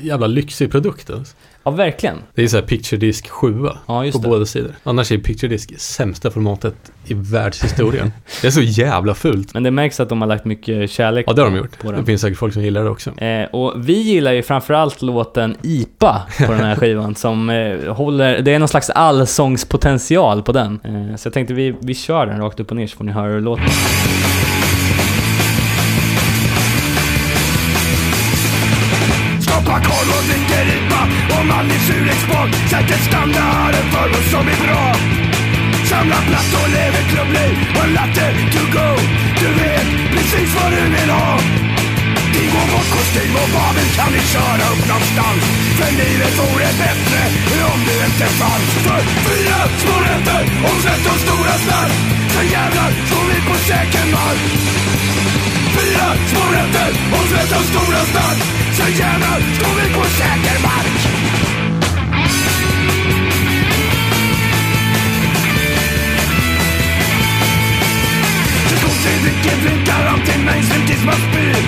[0.00, 1.10] jävla lyxig produkt.
[1.10, 1.36] Alltså.
[1.64, 2.16] Ja, verkligen.
[2.34, 4.28] Det är så här picture disc 7 Ja, på det.
[4.28, 4.72] båda sidor.
[4.82, 6.74] Annars är picture disc sämsta formatet
[7.06, 8.12] i världshistorien.
[8.42, 9.54] det är så jävla fult.
[9.54, 11.78] Men det märks att de har lagt mycket kärlek Ja, det har de gjort.
[11.78, 12.00] på den.
[12.00, 13.10] Det finns säkert folk som gillar det också.
[13.20, 18.38] Eh, och vi gillar ju framförallt låten IPA på den här skivan som eh, håller,
[18.42, 20.80] det är någon slags allsångspotential på den.
[20.84, 23.12] Eh, så jag tänkte vi, vi kör den rakt upp och ner så får ni
[23.12, 23.64] höra hur det låter.
[32.74, 34.84] Sätter standarden för vad som är bra.
[35.90, 38.88] Samla plattor, lever klubbliv och en latte to go.
[39.40, 41.30] Du vet precis vad du vill ha.
[42.34, 45.42] Din och bort kostym och babel kan vi köra upp någonstans.
[45.78, 47.20] För livet vore bättre
[47.72, 48.70] om du inte fanns.
[48.86, 51.92] För fyra små rätter och tretton stora snack
[52.34, 54.42] Sen jävlar står vi på säker mark.
[55.76, 58.38] Fyra små rätter och tretton stora snack
[58.76, 61.43] Sen jävlar står vi på säker mark.
[69.04, 71.62] Så kom till vilken drinkar han till mainstream tills man spyr.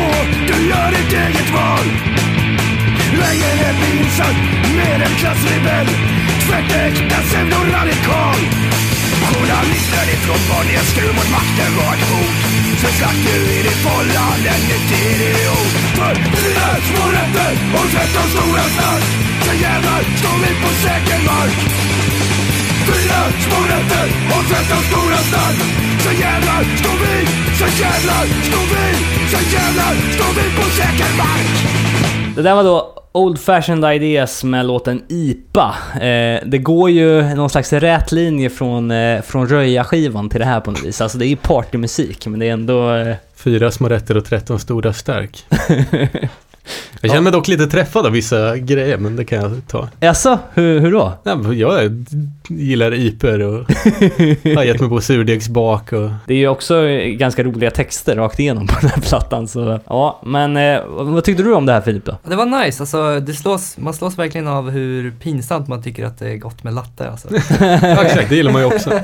[0.00, 1.86] Och du gör ditt eget val.
[3.20, 4.38] Lägenhet insatt
[4.76, 5.88] med en klassrebell
[6.44, 8.40] Tvättäkta pseudoradikal.
[9.28, 12.36] Journalister ifrån Bonniers skruv mot makten var ett hot.
[12.80, 15.72] Sen slack du i ditt förhållande, nytt idiot.
[15.98, 19.04] För fyra små rätter och tretton stora snack
[19.44, 22.19] Sen jävlar står vi på säker mark.
[22.90, 25.56] Fyra små rätter och tretton stora snack
[26.04, 27.26] Sen jävlar står vi,
[27.58, 28.86] sen jävlar står vi
[29.32, 34.66] Sen jävlar står vi på säker mark Det där var då Old Fashioned Ideas med
[34.66, 35.74] låten IPA.
[35.94, 40.60] Eh, det går ju någon slags rät linje från, eh, från Röja-skivan till det här
[40.60, 41.00] på något vis.
[41.00, 42.94] Alltså det är ju partymusik, men det är ändå...
[42.94, 45.44] Eh, Fyra små rätter och 13 stora stark.
[47.00, 49.88] Jag känner mig dock lite träffad av vissa grejer, men det kan jag ta.
[50.00, 51.12] Jaså, hur, hur då?
[51.24, 52.06] Nej, men Jag
[52.48, 53.52] gillar iper och
[54.56, 56.10] har gett mig på surdegsbak och...
[56.26, 60.20] Det är ju också ganska roliga texter rakt igenom på den här plattan, så ja.
[60.24, 62.18] Men eh, vad tyckte du om det här Filip då?
[62.24, 66.18] Det var nice, alltså det slås, man slås verkligen av hur pinsamt man tycker att
[66.18, 67.28] det är gott med latte alltså.
[67.60, 69.00] Ja, exakt, det gillar man ju också.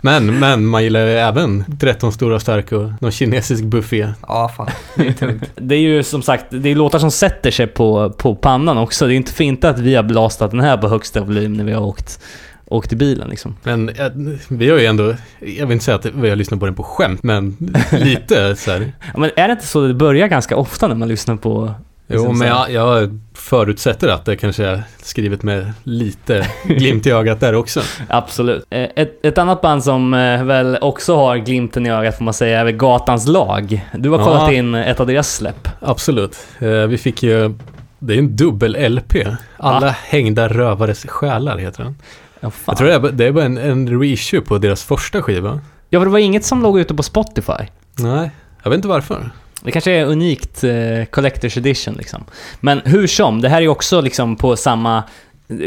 [0.00, 4.08] Men, men man gillar ju även 13 stora stark och någon kinesisk buffé.
[4.28, 5.44] Ja, fan, det är tungt.
[5.54, 9.06] Det är ju som sagt, det är låtar som sätter sig på, på pannan också.
[9.06, 11.72] Det är inte fint att vi har blastat den här på högsta volym när vi
[11.72, 12.20] har åkt,
[12.66, 13.56] åkt i bilen liksom.
[13.62, 14.06] Men eh,
[14.48, 16.82] vi har ju ändå, jag vill inte säga att vi har lyssnat på den på
[16.82, 17.56] skämt, men
[17.92, 18.80] lite så här.
[19.14, 21.74] Ja, men är det inte så det börjar ganska ofta när man lyssnar på...
[22.10, 27.10] Jo, liksom men jag, jag förutsätter att det kanske är skrivet med lite glimt i
[27.10, 27.80] ögat där också.
[28.08, 28.64] Absolut.
[28.70, 32.34] Eh, Ett, ett annat band som eh, väl också har glimten i ögat får man
[32.34, 33.86] säga är väl Gatans lag.
[33.94, 34.24] Du har Ja.
[34.24, 35.68] kollat in ett av deras släpp.
[35.80, 36.38] Absolut.
[36.58, 37.54] Eh, Vi fick ju,
[37.98, 39.36] det är en dubbel-LP.
[39.56, 41.96] Alla hängda rövares själar heter den.
[42.40, 42.50] Ja.
[42.66, 45.60] Jag tror det är, det är bara en, en reissue på deras första skiva.
[45.90, 47.52] ja, för det var inget som låg ute på Spotify.
[47.98, 48.30] Nej,
[48.62, 49.30] jag vet inte varför.
[49.62, 52.24] Det kanske är unikt eh, Collector's Edition liksom.
[52.60, 55.02] Men hur som, det här är också liksom på samma,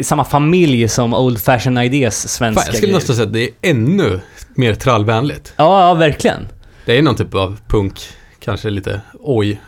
[0.03, 3.49] samma familj som Old Fashion Ideas svenska Fan, jag skulle nästan säga att det är
[3.61, 4.19] ännu
[4.55, 5.53] mer trallvänligt.
[5.55, 6.47] Ja, ja, verkligen.
[6.85, 7.99] Det är någon typ av punk,
[8.39, 9.61] kanske lite oj.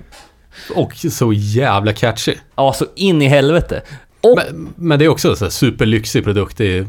[0.74, 2.34] Och så jävla catchy.
[2.56, 3.82] Ja, så in i helvete.
[4.20, 6.56] Och, Men, men det är också en superlyxig produkt.
[6.56, 6.86] Det är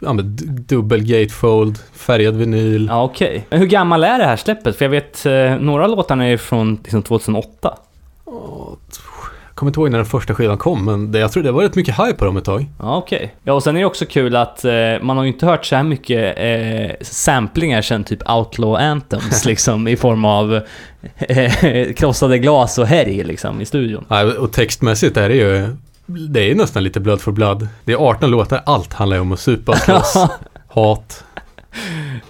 [0.00, 0.36] ja, men
[0.68, 2.86] dubbel gatefold, färgad vinyl.
[2.90, 3.46] ja, okej.
[3.50, 4.76] Men hur gammal är det här släppet?
[4.76, 7.78] För jag vet, eh, några låtarna är från liksom 2008.
[8.24, 11.62] Jag kommer inte ihåg när den första skivan kom, men det, jag tror det var
[11.62, 12.66] rätt mycket hype på dem ett tag.
[12.78, 13.34] Ja, okej.
[13.42, 14.72] Ja, och sen är det också kul att eh,
[15.02, 19.88] man har ju inte hört så här mycket eh, samplingar sen typ Outlaw Anthems liksom
[19.88, 20.60] i form av
[21.16, 24.04] eh, krossade glas och härj liksom i studion.
[24.08, 25.76] Ja, och textmässigt är det ju,
[26.08, 27.68] det är nästan lite blood for blood.
[27.84, 30.14] Det är 18 låtar, allt handlar ju om att supa, slåss,
[30.68, 31.24] hat.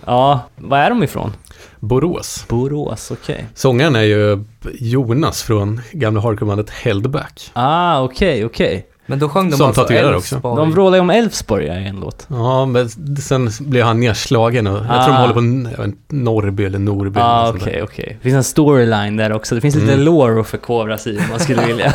[0.05, 1.33] ja, var är de ifrån?
[1.81, 2.45] Borås.
[2.49, 3.47] Borås, okej.
[3.55, 7.51] Sångaren är ju Jonas från gamla hardcorebandet Heldback.
[7.53, 8.87] Ah, okej, okej.
[9.11, 10.35] Men då sjöng de Som alltså tatuerar också.
[10.35, 10.57] Elfsborg.
[10.57, 12.27] De vrålar ju om Elfsborg i en låt.
[12.31, 12.89] Ja, men
[13.19, 15.27] sen blev han nedslagen och jag tror de Ah.
[15.27, 17.21] håller på Norrby eller Norby.
[17.23, 18.17] Ah, okej, okej.
[18.19, 19.55] Det finns en storyline där också.
[19.55, 20.05] Det finns lite Mm.
[20.05, 21.93] lore att förkovra sig i om man skulle vilja.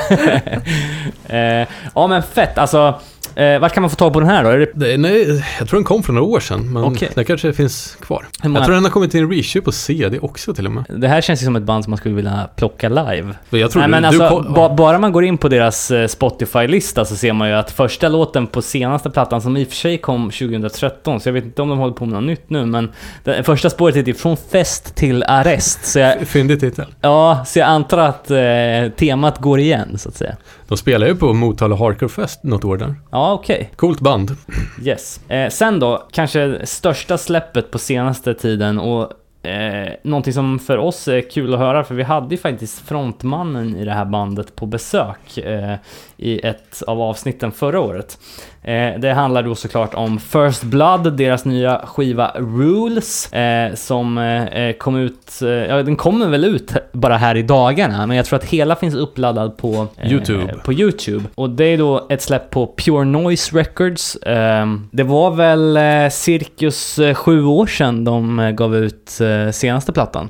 [1.28, 2.58] eh, ja, men fett.
[2.58, 2.96] Alltså,
[3.36, 4.50] Eh, vart kan man få tag på den här då?
[4.52, 7.10] Det, Det, nej, jag tror den kom för några år sedan, men Okej.
[7.16, 8.26] den kanske finns kvar.
[8.44, 10.84] Många- Jag tror den har kommit till en reshoe på CD också till och med.
[10.90, 13.34] det här känns ju som ett band som man skulle vilja plocka live.
[13.50, 15.92] Jag tror Nej du, men du alltså, kom- ba, bara man går in på deras
[15.92, 19.68] eh, Spotify-lista så ser man ju att första låten på senaste plattan, som i och
[19.68, 22.50] för sig kom 2013, så jag vet inte om de håller på med något nytt
[22.50, 22.92] nu, men
[23.24, 25.86] det första spåret heter ju Från fest till arrest.
[25.86, 26.86] Så jag, Fyndig titel.
[27.02, 28.38] ja, så jag antar att eh,
[28.98, 30.36] temat går igen, så att säga.
[30.68, 32.96] De spelar ju på Motala Hardcore Fest något år där.
[33.14, 33.70] Ja, okej.
[33.76, 34.32] Coolt band.
[34.84, 35.30] Yes.
[35.30, 39.12] Eh, sen då, kanske största släppet på senaste tiden och
[39.48, 43.76] eh, någonting som för oss är kul att höra för vi hade ju faktiskt frontmannen
[43.76, 45.76] i det här bandet på besök eh,
[46.18, 48.18] i ett av avsnitten förra året.
[48.64, 54.74] Eh, det handlar då såklart om First Blood, deras nya skiva Rules, eh, som eh,
[54.74, 58.46] kom ut, ja den kommer väl ut bara här i dagarna, men jag tror att
[58.46, 60.56] hela finns uppladdad på YouTube.
[60.64, 61.24] på YouTube.
[61.36, 64.18] Och det är då ett släpp på Pure Noise Records.
[64.26, 65.80] Ehm, det var väl
[66.12, 69.20] cirkus sju år sedan de gav ut
[69.52, 70.30] senaste plattan.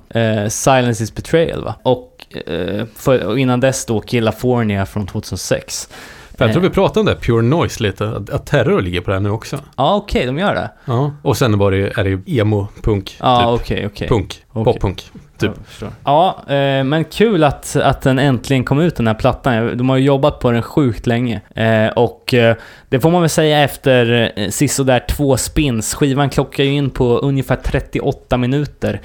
[0.49, 1.75] Silence is Betrayal va?
[1.83, 2.25] Och,
[2.95, 5.89] för, och innan dess då California från 2006.
[6.37, 6.69] För jag tror Eh.
[6.69, 9.29] vi pratade om det, Pure Noise lite, att, att Terror ligger på det här nu
[9.29, 9.57] också.
[9.77, 10.71] Ja okej, de gör det.
[10.85, 11.11] Ja.
[11.21, 13.61] Och sen var det, är det ju emo, punk, Ja typ.
[13.61, 14.07] okej, okej.
[14.07, 14.73] Punk, Okej.
[14.73, 15.03] poppunk.
[15.37, 15.51] typ.
[16.03, 19.77] Ja, eh, men kul att, att den äntligen kom ut den här plattan.
[19.77, 21.41] De har ju jobbat på den sjukt länge.
[21.55, 22.55] Eh, och eh,
[22.89, 25.93] det får man väl säga efter eh, sisådär två spins.
[25.95, 29.01] Skivan klockar ju in på ungefär 38 minuter.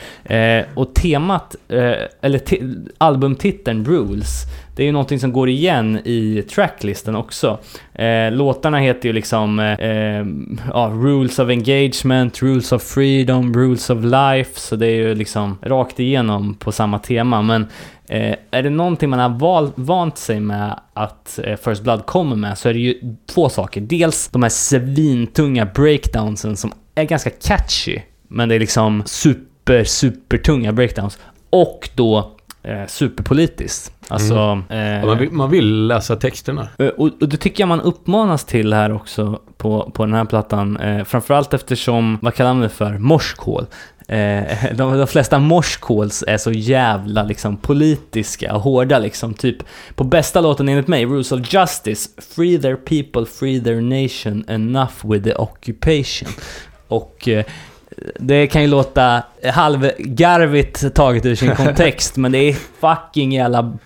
[0.74, 1.56] Och temat,
[2.22, 2.62] eller te-
[2.98, 4.42] albumtiteln Rules,
[4.78, 7.58] det är ju någonting som går igen i tracklisten också.
[7.94, 10.26] Eh, låtarna heter ju liksom eh, eh,
[10.72, 15.58] ja, Rules of Engagement, Rules of Freedom, Rules of Life, så det är ju liksom
[15.62, 17.42] rakt igenom på samma tema.
[17.42, 17.66] Men
[18.08, 22.36] eh, är det någonting man har val, vant sig med att eh, First Blood kommer
[22.36, 23.80] med så är det ju två saker.
[23.80, 30.38] Dels de här svintunga breakdownsen som är ganska catchy, men det är liksom super, super
[30.38, 31.18] tunga breakdowns.
[31.50, 33.97] Och då eh, superpolitiskt.
[34.08, 34.62] Alltså...
[34.70, 36.68] Eh, Ja, man, vill, man vill läsa texterna.
[36.78, 40.24] Eh, Och, och det tycker jag man uppmanas till här också på, på den här
[40.24, 40.76] plattan.
[40.76, 42.98] Eh, framförallt eftersom, vad kallar man det för?
[42.98, 43.66] Morskål.
[44.08, 44.42] Eh,
[44.74, 49.34] de, de flesta morskåls är så jävla liksom politiska och hårda liksom.
[49.34, 49.56] Typ
[49.94, 52.08] på bästa låten enligt mig, Rules of Justice.
[52.36, 56.28] Free their people, free their nation, enough with the occupation.
[56.88, 57.44] Och eh,
[58.18, 63.78] det kan ju låta halvgarvigt taget ur sin kontext, men det är fucking jävla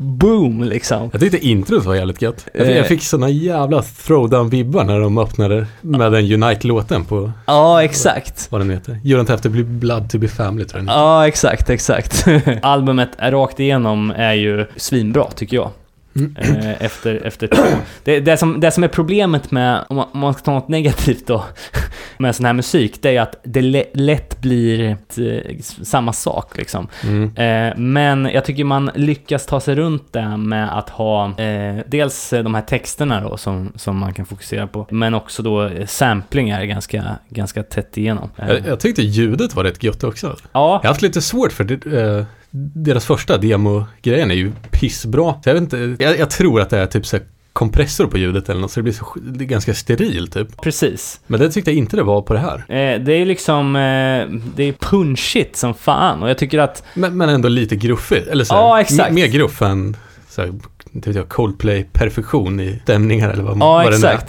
[0.00, 1.08] boom liksom.
[1.12, 2.46] Jag tyckte introt var jävligt gött.
[2.54, 2.76] Jag, Eh.
[2.76, 8.46] jag fick såna jävla throwdown-vibbar när de öppnade med den Unite-låten på Ja, exakt.
[8.50, 9.00] vad den heter.
[9.04, 10.94] You don't have to be blood to be family tror jag.
[10.94, 12.24] Ja, exakt, exakt.
[12.62, 15.70] Albumet är rakt igenom är ju svinbra, tycker jag.
[16.38, 17.62] Eh, efter, efter två.
[18.04, 20.68] Det, det, som, det som är problemet med, om man, om man ska ta något
[20.68, 21.44] negativt då,
[22.18, 23.62] med sån här musik, det är att det
[23.94, 26.88] lätt blir ett, eh, samma sak liksom.
[27.02, 27.36] Mm.
[27.36, 32.30] Eh, men jag tycker man lyckas ta sig runt det med att ha eh, dels
[32.30, 36.64] de här texterna då som, som man kan fokusera på, men också då eh, samplingar
[36.64, 38.30] ganska, ganska tätt igenom.
[38.36, 40.26] Eh, Jag, jag tyckte ljudet var rätt gött också.
[40.26, 42.24] ja, Jag har haft lite svårt för det, eh,
[42.74, 45.32] deras första demo-grejen är ju pissbra.
[45.32, 47.18] Så jag, vet inte, jag, jag tror att det är typ så
[47.52, 50.60] kompressor på ljudet eller något, så det blir så, det ganska steril typ.
[50.62, 51.20] precis.
[51.26, 52.56] Men det tyckte jag inte det var på det här.
[52.58, 57.16] Eh, det är liksom, eh, det är punchigt som fan och jag tycker att, Men,
[57.16, 58.28] men ändå lite gruffigt.
[58.28, 59.12] Eller så här, Ja, exakt.
[59.12, 59.96] Mer, gruff än
[60.28, 60.52] så här,
[61.04, 64.20] jag, Coldplay-perfektion i stämningar eller vad, ja vad det nu är.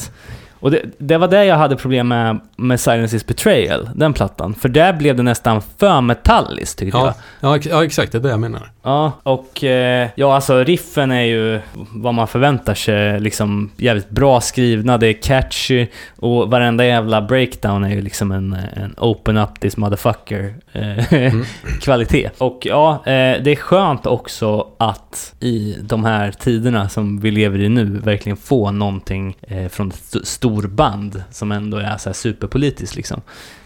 [0.60, 4.54] Och det, det var det jag hade problem med, med Silence is Betrayal, den plattan.
[4.54, 7.08] För där blev det nästan för metalliskt tyckte jag.
[7.08, 8.12] Ja, ja, ex- ja, exakt.
[8.12, 8.72] Det är det jag menar.
[8.84, 11.60] Ja, och eh, ja, alltså riffen är ju
[11.94, 17.84] vad man förväntar sig, liksom jävligt bra skrivna, det är catchy och varenda jävla breakdown
[17.84, 21.46] är ju liksom en, en open up this motherfucker eh, Mm.
[21.82, 22.30] kvalitet.
[22.38, 27.60] Och ja, eh, det är skönt också att i de här tiderna som vi lever
[27.60, 29.38] i nu verkligen få någonting
[29.70, 33.22] från ett st- storband som ändå är så här superpolitiskt liksom.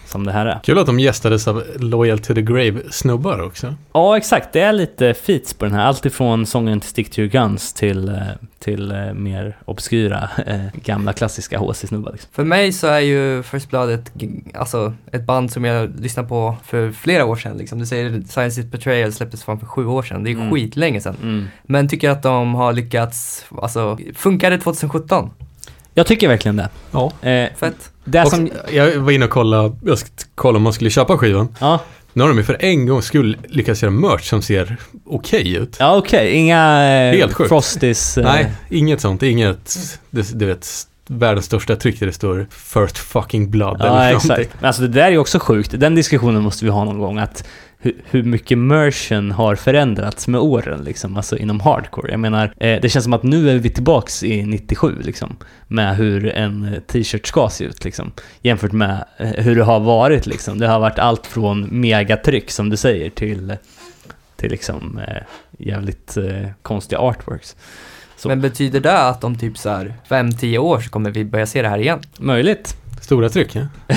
[0.05, 0.59] Som det här är.
[0.63, 3.75] Kul att de gästades av Loyal to the Grave-snubbar också.
[3.93, 4.53] Ja, exakt.
[4.53, 5.85] Det är lite feats på den här.
[5.85, 8.15] Alltifrån sången till Stick to your guns till, eh,
[8.59, 12.11] till eh, mer obskyra eh, gamla klassiska HC-snubbar.
[12.11, 12.29] Liksom.
[12.33, 14.11] För mig så är ju First Blood ett,
[14.53, 17.57] alltså, ett band som jag lyssnade på för flera år sedan.
[17.57, 17.79] Liksom.
[17.79, 20.23] Du säger Science is Betrayal släpptes fan för sju år sedan.
[20.23, 20.51] Det är Mm.
[20.51, 21.15] skitlänge sedan.
[21.21, 21.45] Mm.
[21.63, 25.29] Men tycker att de har lyckats, alltså, funkar det 2017?
[25.93, 26.69] Jag tycker verkligen det.
[26.91, 27.11] Ja.
[27.29, 27.91] Eh, Fett.
[28.03, 28.49] det som...
[28.71, 31.55] jag var inne och kollade, jag ska kolla om man skulle köpa skivan.
[31.59, 31.79] Ja,
[32.13, 35.75] Nu har de ju för en gång skull lyckats göra merch som ser okej ut.
[35.79, 36.31] ja okej.
[36.31, 37.49] Inga eh, Helt sjukt.
[37.49, 38.17] Frosties...
[38.17, 39.23] Eh, Nej, inget sånt.
[39.23, 39.75] Inget,
[40.09, 40.67] du, du vet,
[41.07, 44.25] världens största tryck där det står First fucking blood Ja, eller exakt.
[44.29, 44.51] någonting.
[44.59, 45.71] Men alltså det där är ju också sjukt.
[45.79, 47.17] Den diskussionen måste vi ha någon gång.
[47.19, 47.43] Att
[47.81, 52.11] hur, hur mycket merchen har förändrats med åren liksom, alltså inom hardcore.
[52.11, 55.37] Jag menar, eh, det känns som att nu är vi tillbaks i 97 liksom.
[55.67, 58.11] Med hur en eh, t-shirt ska se ut liksom.
[58.41, 60.59] Jämfört med eh, hur det har varit liksom.
[60.59, 63.55] Det har varit allt från megatryck som du säger till,
[64.35, 65.23] till liksom eh,
[65.57, 67.55] jävligt eh, konstiga artworks.
[68.15, 68.27] Så.
[68.27, 71.61] Men betyder det att om typ så här 5-10 år så kommer vi börja se
[71.61, 71.99] det här igen?
[72.17, 72.77] Möjligt.
[73.01, 73.61] Stora tryck, ja.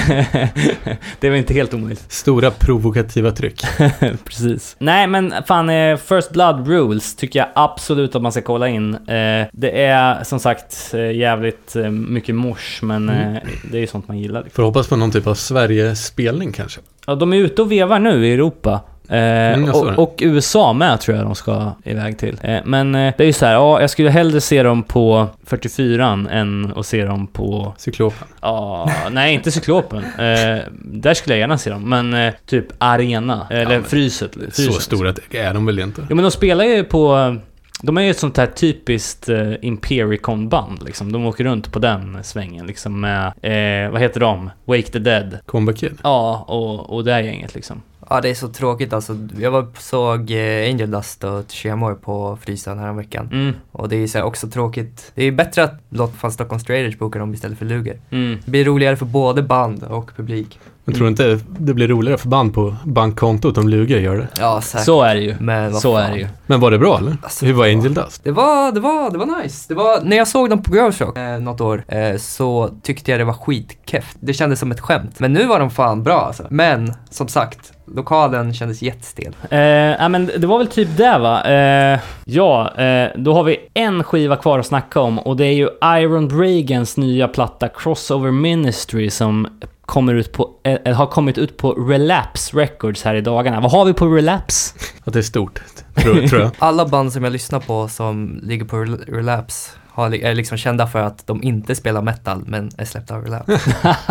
[1.21, 2.13] det väl inte helt omöjligt.
[2.13, 3.63] Stora provokativa tryck.
[4.25, 4.77] Precis.
[4.79, 8.95] Nej men fan, eh, First Blood Rules tycker jag absolut att man ska kolla in.
[8.95, 13.37] Eh, det är som sagt eh, jävligt mycket mors, men Mm.
[13.71, 14.43] det är ju sånt man gillar.
[14.45, 14.57] Liksom.
[14.57, 16.81] Får hoppas på någon typ av Sverige-spelning kanske.
[17.07, 18.81] Ja, de är ute och vevar nu i Europa.
[19.09, 19.71] Eh, det.
[19.73, 22.39] och, och USA med tror jag de ska iväg till.
[22.43, 25.29] Eh, men eh, det är ju så här, ja, jag skulle hellre se dem på
[25.45, 27.75] 44 än att se dem på...
[27.79, 28.29] Cyklopen.
[28.41, 30.05] Ja, nej inte Cyklopen.
[30.05, 34.33] Eh, där skulle jag gärna se dem, men eh, typ Arena, eller men Fryset.
[34.33, 34.83] Så Fryset.
[34.83, 36.07] stora är de väl inte?
[36.11, 37.37] Jo men de spelar ju på...
[37.83, 41.13] De är ju ett sånt här typiskt eh, Impericon-band liksom.
[41.13, 44.51] De åker runt på den svängen liksom med, eh, vad heter de?
[44.65, 45.39] Wake the Dead.
[45.47, 45.99] Comeback Kid.
[46.03, 47.83] Ja, och, och det gänget liksom.
[48.11, 49.17] Ja det är så tråkigt alltså.
[49.39, 53.29] Jag var såg eh, Angel Dust och Chiamore på Frysen här veckan.
[53.33, 55.13] Mm, Och det är så också tråkigt.
[55.15, 58.01] Det är bättre att låta fan Stockholm Straighters boka dem istället för Luger.
[58.11, 58.39] mm.
[58.45, 60.59] Det blir roligare för både band och publik.
[60.87, 64.29] Men tror du inte det blir roligare för band på bankkontot om Luger gör det?
[64.41, 64.85] Ja säkert.
[64.85, 65.35] Så är det ju.
[65.41, 66.03] Men vad Så fan.
[66.03, 66.27] är det ju.
[66.47, 67.17] Men var det bra eller?
[67.23, 68.25] Alltså, Hur var det Angel Dust?
[68.25, 69.65] Det var, det var, det var nice.
[69.69, 73.11] Det var, när jag såg dem på Girls Rock eh, något år eh, så tyckte
[73.11, 74.17] jag det var skitkeft.
[74.21, 75.21] Det kändes som ett skämt.
[75.21, 76.47] Men nu var de fan bra alltså.
[76.51, 79.37] Men som sagt, lokalen kändes jättestel.
[79.51, 81.43] Eh, ja, men det var väl typ det va?
[81.45, 85.53] Eh, ja, eh, då har vi en skiva kvar att snacka om och det är
[85.53, 89.47] ju Iron Reagans nya platta Crossover Ministry som
[89.87, 90.51] kommer ut på,
[90.85, 93.61] eh, har kommit ut på Relapse Records här i dagarna.
[93.61, 94.75] Vad har vi på Relapse?
[95.05, 95.61] Att det är stort,
[95.95, 96.51] tror, tror jag.
[96.59, 100.87] Alla band som jag lyssnar på som ligger på Rel- Relapse har, är liksom kända
[100.87, 103.61] för att de inte spelar metal men är släppta av Relapse.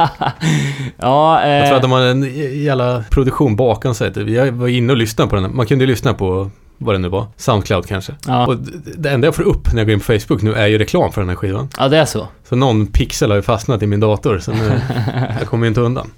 [0.98, 2.24] ja, eh, Jag tror att de har en
[2.64, 4.34] jävla produktion bakom sig.
[4.34, 5.56] Jag var inne och lyssnade på den.
[5.56, 6.50] Man kunde ju lyssna på
[6.86, 7.26] vad det nu var.
[7.38, 8.14] Soundcloud kanske.
[8.28, 8.48] ja.
[8.48, 8.58] Och
[8.98, 11.12] det enda jag får upp när jag går in på Facebook nu är ju reklam
[11.12, 11.70] för den här skivan.
[11.80, 12.28] ja, det är så.
[12.50, 14.40] Så någon pixel har ju fastnat i min dator.
[14.40, 14.82] Så nu,
[15.40, 16.12] jag kommer ju inte undan.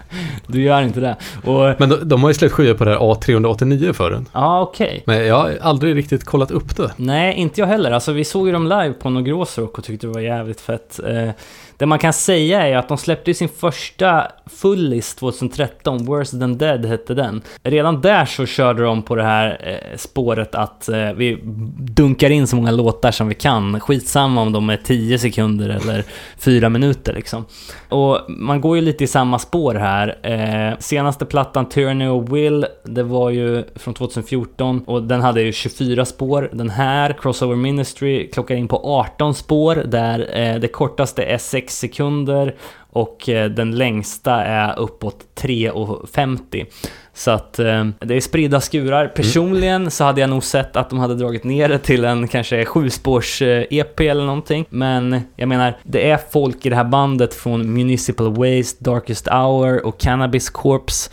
[0.47, 1.15] Du gör inte det.
[1.43, 4.23] Och, Men de, de har ju släppt skivor på det här A389 förut.
[4.33, 5.03] ja, okej.
[5.05, 6.91] Men jag har aldrig riktigt kollat upp det.
[6.97, 7.91] Nej, inte jag heller.
[7.91, 10.99] Alltså vi såg ju dem live på Någrås Rock och tyckte det var jävligt fett.
[11.07, 11.29] Eh,
[11.77, 16.57] det man kan säga är ju att de släppte sin första fullis 2013, Worse than
[16.57, 17.41] Dead hette den.
[17.63, 21.39] Redan där så körde de på det här eh, spåret att eh, vi
[21.77, 23.79] dunkar in så många låtar som vi kan.
[23.79, 26.03] Skitsamma om de är 10 sekunder eller
[26.37, 27.45] 4 minuter liksom.
[27.89, 30.17] Och man går ju lite i samma spår här.
[30.23, 35.51] Eh, senaste plattan, Tyranny of Will, det var ju från 2014 och den hade ju
[35.51, 36.49] 24 spår.
[36.53, 40.19] Den här, Crossover Ministry, klockar in på 18 spår där
[40.59, 42.55] det kortaste är 6 sekunder
[42.95, 46.65] och eh, den längsta är uppåt 3,50.
[47.13, 49.07] Så att eh, det är spridda skurar.
[49.07, 52.65] Personligen så hade jag nog sett att de hade dragit ner det till en kanske
[52.65, 54.65] sjuspårs eh, EP eller någonting.
[54.69, 59.85] Men jag menar, det är folk i det här bandet från Municipal Waste, Darkest Hour
[59.85, 61.11] och Cannabis Corpse.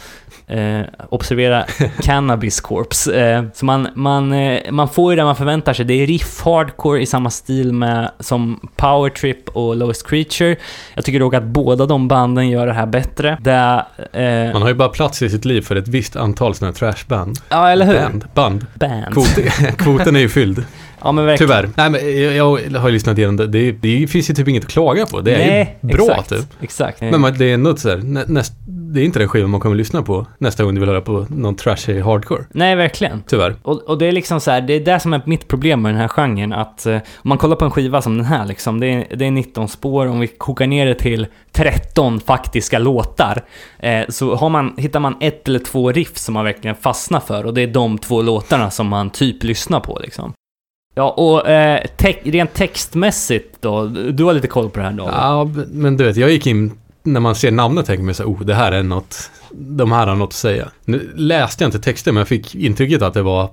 [0.52, 1.64] Eh, observera
[2.02, 3.20] Cannabis Corpse.
[3.20, 5.84] Eh, så man, man, eh, man får ju det man förväntar sig.
[5.84, 10.56] Det är riff hardcore i samma stil med, som Power Trip och Lowest Creature.
[10.94, 13.38] Jag tycker dock att båda de banden gör det här bättre.
[13.40, 16.72] Det, eh, Man har ju bara plats i sitt liv för ett visst antal sådana
[16.72, 17.38] här trashband.
[17.48, 17.94] ja, eller hur?
[17.94, 18.24] Band.
[18.34, 18.66] Band.
[18.74, 19.14] Band.
[19.14, 20.64] Kvoten, kvoten är ju fylld.
[21.04, 21.48] Ja, men verkligen.
[21.48, 21.70] Tyvärr.
[21.76, 23.46] Nej men jag, jag har ju lyssnat igenom det.
[23.46, 23.72] det.
[23.72, 25.20] Det finns ju typ inget att klaga på.
[25.20, 26.46] Det är Nej, ju bra exakt, typ.
[26.60, 27.00] Exakt.
[27.00, 29.76] Men det är ändå så här, nä, näst, det är inte den skivan man kommer
[29.76, 32.44] lyssna på nästa gång du vill höra på någon trashy hardcore.
[32.50, 33.22] Nej, verkligen.
[33.26, 33.56] Tyvärr.
[33.62, 35.94] Och, och det är liksom så här, det är det som är mitt problem med
[35.94, 38.80] den här genren, att eh, om man kollar på en skiva som den här liksom,
[38.80, 43.42] det är, det är 19 spår, om vi kokar ner det till 13 faktiska låtar,
[43.78, 47.46] eh, så har man, hittar man ett eller två riff som man verkligen fastnar för,
[47.46, 50.32] och det är de två låtarna som man typ lyssnar på liksom.
[50.94, 55.08] Ja, och eh, te- rent textmässigt då, du har lite koll på det här då?
[55.12, 56.72] Ja, men du vet, jag gick in,
[57.02, 60.14] när man ser namnet tänker man så oh, det här är något, de här har
[60.14, 60.68] något att säga.
[60.84, 63.50] Nu läste jag inte texter, men jag fick intrycket att det var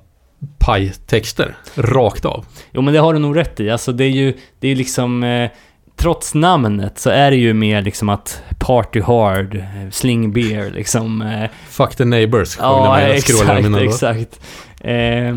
[0.58, 2.46] pajtexter, rakt av.
[2.72, 3.70] Jo men det har du nog rätt i.
[3.70, 5.24] Alltså det är ju, det är liksom...
[5.24, 5.50] Eh,
[5.96, 11.22] trots namnet så är det ju mer liksom att party hard, eh, sling beer liksom.
[11.22, 14.42] Eh, Fuck the neighbors, sjöng de ja, scrollade exakt, exakt.
[14.82, 15.36] Eh,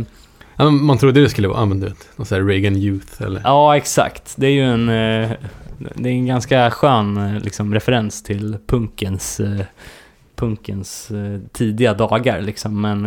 [0.58, 3.40] man trodde det skulle vara, ja men du vet, någon sån här Reagan Youth eller...
[3.44, 4.34] ja, exakt.
[4.36, 4.88] Det är ju en...
[4.88, 5.30] Eh,
[5.94, 9.64] det är en ganska skön eh, liksom, referens till punkens, eh,
[10.36, 11.08] punkens
[11.52, 12.80] tidiga dagar liksom.
[12.80, 13.02] Men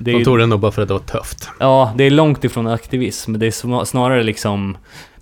[0.00, 1.48] det är De tog den nog bara för att det var tufft.
[1.60, 3.38] Ja, det är långt ifrån aktivism.
[3.38, 4.76] Det är snarare liksom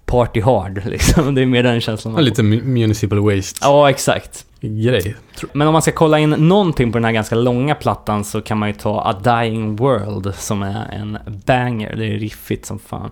[0.05, 1.35] party hard liksom.
[1.35, 2.15] Det är mer den känslan.
[2.15, 4.47] Ja, lite mu- municipal waste Ja, exakt.
[4.69, 5.17] Grej.
[5.53, 8.59] Men om man ska kolla in någonting på den här ganska långa plattan så kan
[8.59, 11.97] man ju ta A Dying World som är en banger.
[11.97, 13.11] Det är riffigt som fan.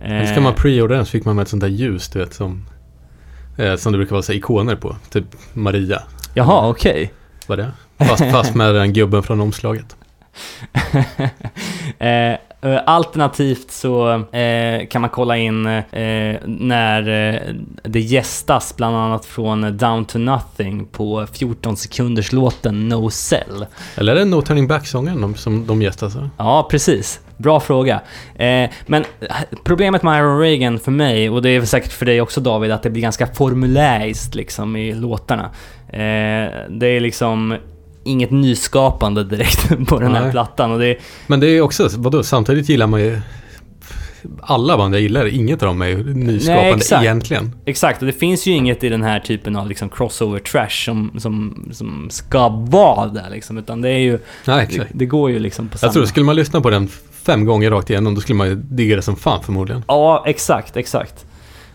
[0.00, 2.18] Men ska Eh, man preordra den så fick man med ett sånt där ljus, du
[2.18, 2.64] vet, som,
[3.58, 4.96] eh, som det brukar vara så ikoner på.
[5.10, 6.02] Typ Maria,
[6.34, 7.12] Jaha, okej.
[7.46, 7.72] var det?
[7.98, 9.96] Fast, fast med den gubben från omslaget.
[11.98, 12.38] eh, eh,
[12.68, 19.76] alternativt så eh, kan man kolla in eh, när eh, det gästas bland annat från
[19.76, 23.66] Down to Nothing på 14 sekunders låten No Cell.
[23.96, 26.30] Eller är det No Turning Back-sången som de gästar så?
[26.36, 27.20] Ja, precis.
[27.36, 28.00] Bra fråga.
[28.34, 32.20] Eh, men eh, problemet med Iron Reagan för mig, och det är säkert för dig
[32.20, 35.50] också David, att det blir ganska formuläriskt liksom i låtarna.
[35.88, 37.56] Eh, det är liksom
[38.04, 40.30] inget nyskapande direkt på den här Nej.
[40.30, 40.96] plattan och det
[41.26, 43.20] Men det är också, vadå, samtidigt gillar man ju
[44.40, 47.02] alla band jag gillar, inget av dem är ju nyskapande Nej, exakt.
[47.02, 47.52] egentligen.
[47.64, 51.12] Exakt, och det finns ju inget i den här typen av liksom crossover trash som,
[51.18, 54.90] som, som ska vara där liksom, utan det är ju, Nej, det, exakt.
[54.94, 55.88] det går ju liksom på samma...
[55.88, 56.88] Jag tror, skulle man lyssna på den
[57.26, 59.84] fem gånger rakt igenom, då skulle man ju digga det som fan förmodligen.
[59.88, 61.26] Ja, exakt, exakt.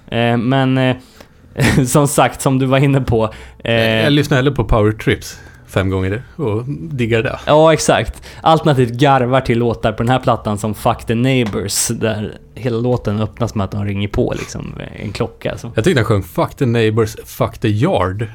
[0.08, 0.96] Eh, men eh,
[1.88, 3.34] som sagt, som du var inne på.
[3.64, 7.40] Eh, Jag lyssnar hellre på Power Trips fem gånger och diggar det.
[7.46, 8.24] ja, exakt.
[8.42, 13.22] Alternativt garvar till låtar på den här plattan som Fuck the Neighbors, där hela låten
[13.22, 15.58] öppnas med att de ringer på liksom en klocka.
[15.58, 15.72] Så.
[15.76, 18.22] Jag tyckte han sjöng Fuck the neighbors, fuck the yard.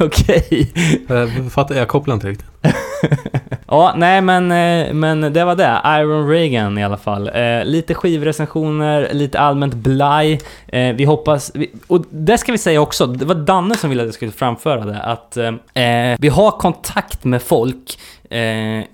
[0.00, 0.72] Okej.
[1.06, 2.46] Jag, fattar, jag kopplar inte riktigt.
[3.74, 5.80] Ja, nej men, eh, men det var det.
[5.84, 7.30] Iron Reagan i alla fall.
[7.34, 10.40] Eh, lite skivrecensioner, lite allmänt blaj.
[10.66, 11.50] Eh, vi hoppas...
[11.54, 14.32] Vi, och det ska vi säga också, det var Danne som ville att jag skulle
[14.32, 17.98] framföra det, att eh, eh vi har kontakt med folk
[18.30, 18.84] eh,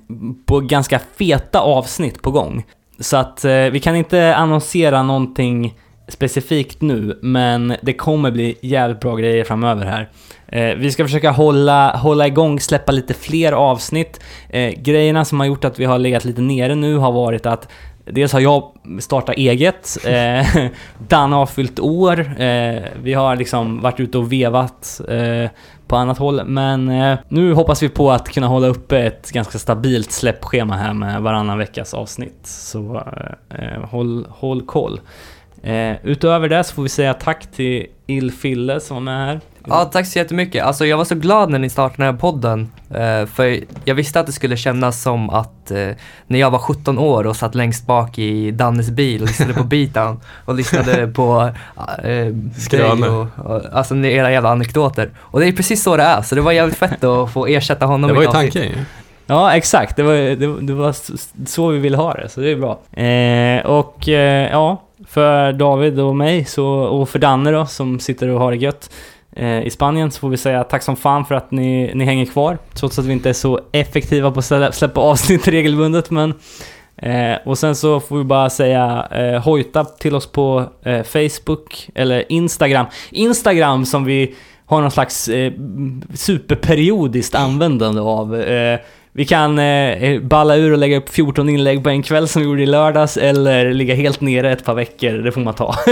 [0.47, 2.65] på ganska feta avsnitt på gång.
[3.01, 5.75] Så att eh, vi kan inte annonsera någonting
[6.09, 10.09] specifikt nu, men det kommer bli jävligt bra grejer framöver här.
[10.53, 14.21] Eh, vi ska försöka hålla, hålla igång, släppa lite fler avsnitt.
[14.49, 17.69] Eh, grejerna som har gjort att vi har legat lite nere nu har varit att
[18.05, 20.47] Dels har jag startat eget, eh,
[21.09, 25.51] Dan har fyllt år, eh, vi har liksom varit ute och vevat eh,
[25.87, 29.59] på annat håll, men eh, nu hoppas vi på att kunna hålla uppe ett ganska
[29.59, 32.41] stabilt släppschema här med varannan veckas avsnitt.
[32.43, 33.03] Så
[33.49, 35.01] eh, håll, håll koll.
[35.63, 39.41] Eh, utöver det så får vi säga tack till Ilfille som var med här.
[39.67, 40.65] Ja, tack så jättemycket.
[40.65, 42.73] Alltså jag var så glad när ni startade den här podden.
[42.95, 45.89] Eh, för jag visste att det skulle kännas som att eh,
[46.27, 49.65] när jag var 17 år och satt längst bak i Dannes bil och lyssnade på
[49.65, 51.51] Beatdown och lyssnade på
[52.03, 53.09] eh, dig Skröne.
[53.09, 55.11] och, och alltså era jävla anekdoter.
[55.19, 57.87] Och det är precis så det är, så det var jävligt fett att få ersätta
[57.87, 58.85] honom Det var ju tanken ju.
[59.31, 59.97] Ja, exakt.
[59.97, 60.95] Det var, det, det var
[61.47, 63.03] så vi ville ha det, så det är bra.
[63.03, 68.29] Eh, och eh, ja, för David och mig så, och för Danne då, som sitter
[68.29, 71.25] och har det gött eh, Eh, i Spanien, så får vi säga tack som fan
[71.25, 72.59] för att ni, ni hänger kvar.
[72.75, 76.35] Trots att vi inte är så effektiva på att släppa avsnitt regelbundet, men
[77.03, 81.89] Eh, och sen så får vi bara säga eh, hojta till oss på eh, Facebook
[81.95, 82.87] eller Instagram.
[83.11, 84.35] Instagram som vi
[84.67, 85.53] har någon slags eh,
[86.15, 88.41] superperiodiskt användande av.
[88.41, 88.81] Eh,
[89.13, 92.49] vi kan eh, balla ur och lägga upp 14 inlägg på en kväll som vi
[92.49, 95.75] gjorde i lördags eller ligga helt nere ett par veckor, det får man ta.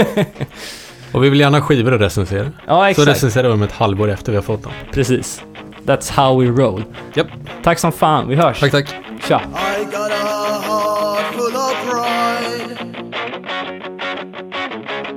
[1.13, 2.51] Och vi vill gärna ha skivor att recensera.
[2.67, 3.07] ja, Så exakt.
[3.07, 4.71] recenserar vi om ett halvår efter vi har fått dem.
[4.91, 5.41] Precis.
[5.85, 6.83] That's how we roll.
[7.13, 7.27] Japp.
[7.63, 8.59] Tack som fan, vi hörs.
[8.59, 8.87] Tack, tack.
[9.27, 9.41] Tja.
[9.43, 12.77] I got a heart full of pride.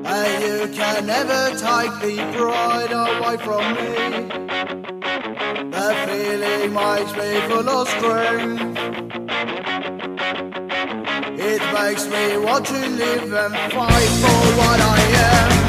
[0.05, 4.29] And you can never take the pride away from me.
[5.73, 8.79] That feeling makes me full of strength.
[11.39, 15.62] It makes me want to live and fight for what I am.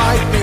[0.00, 0.37] I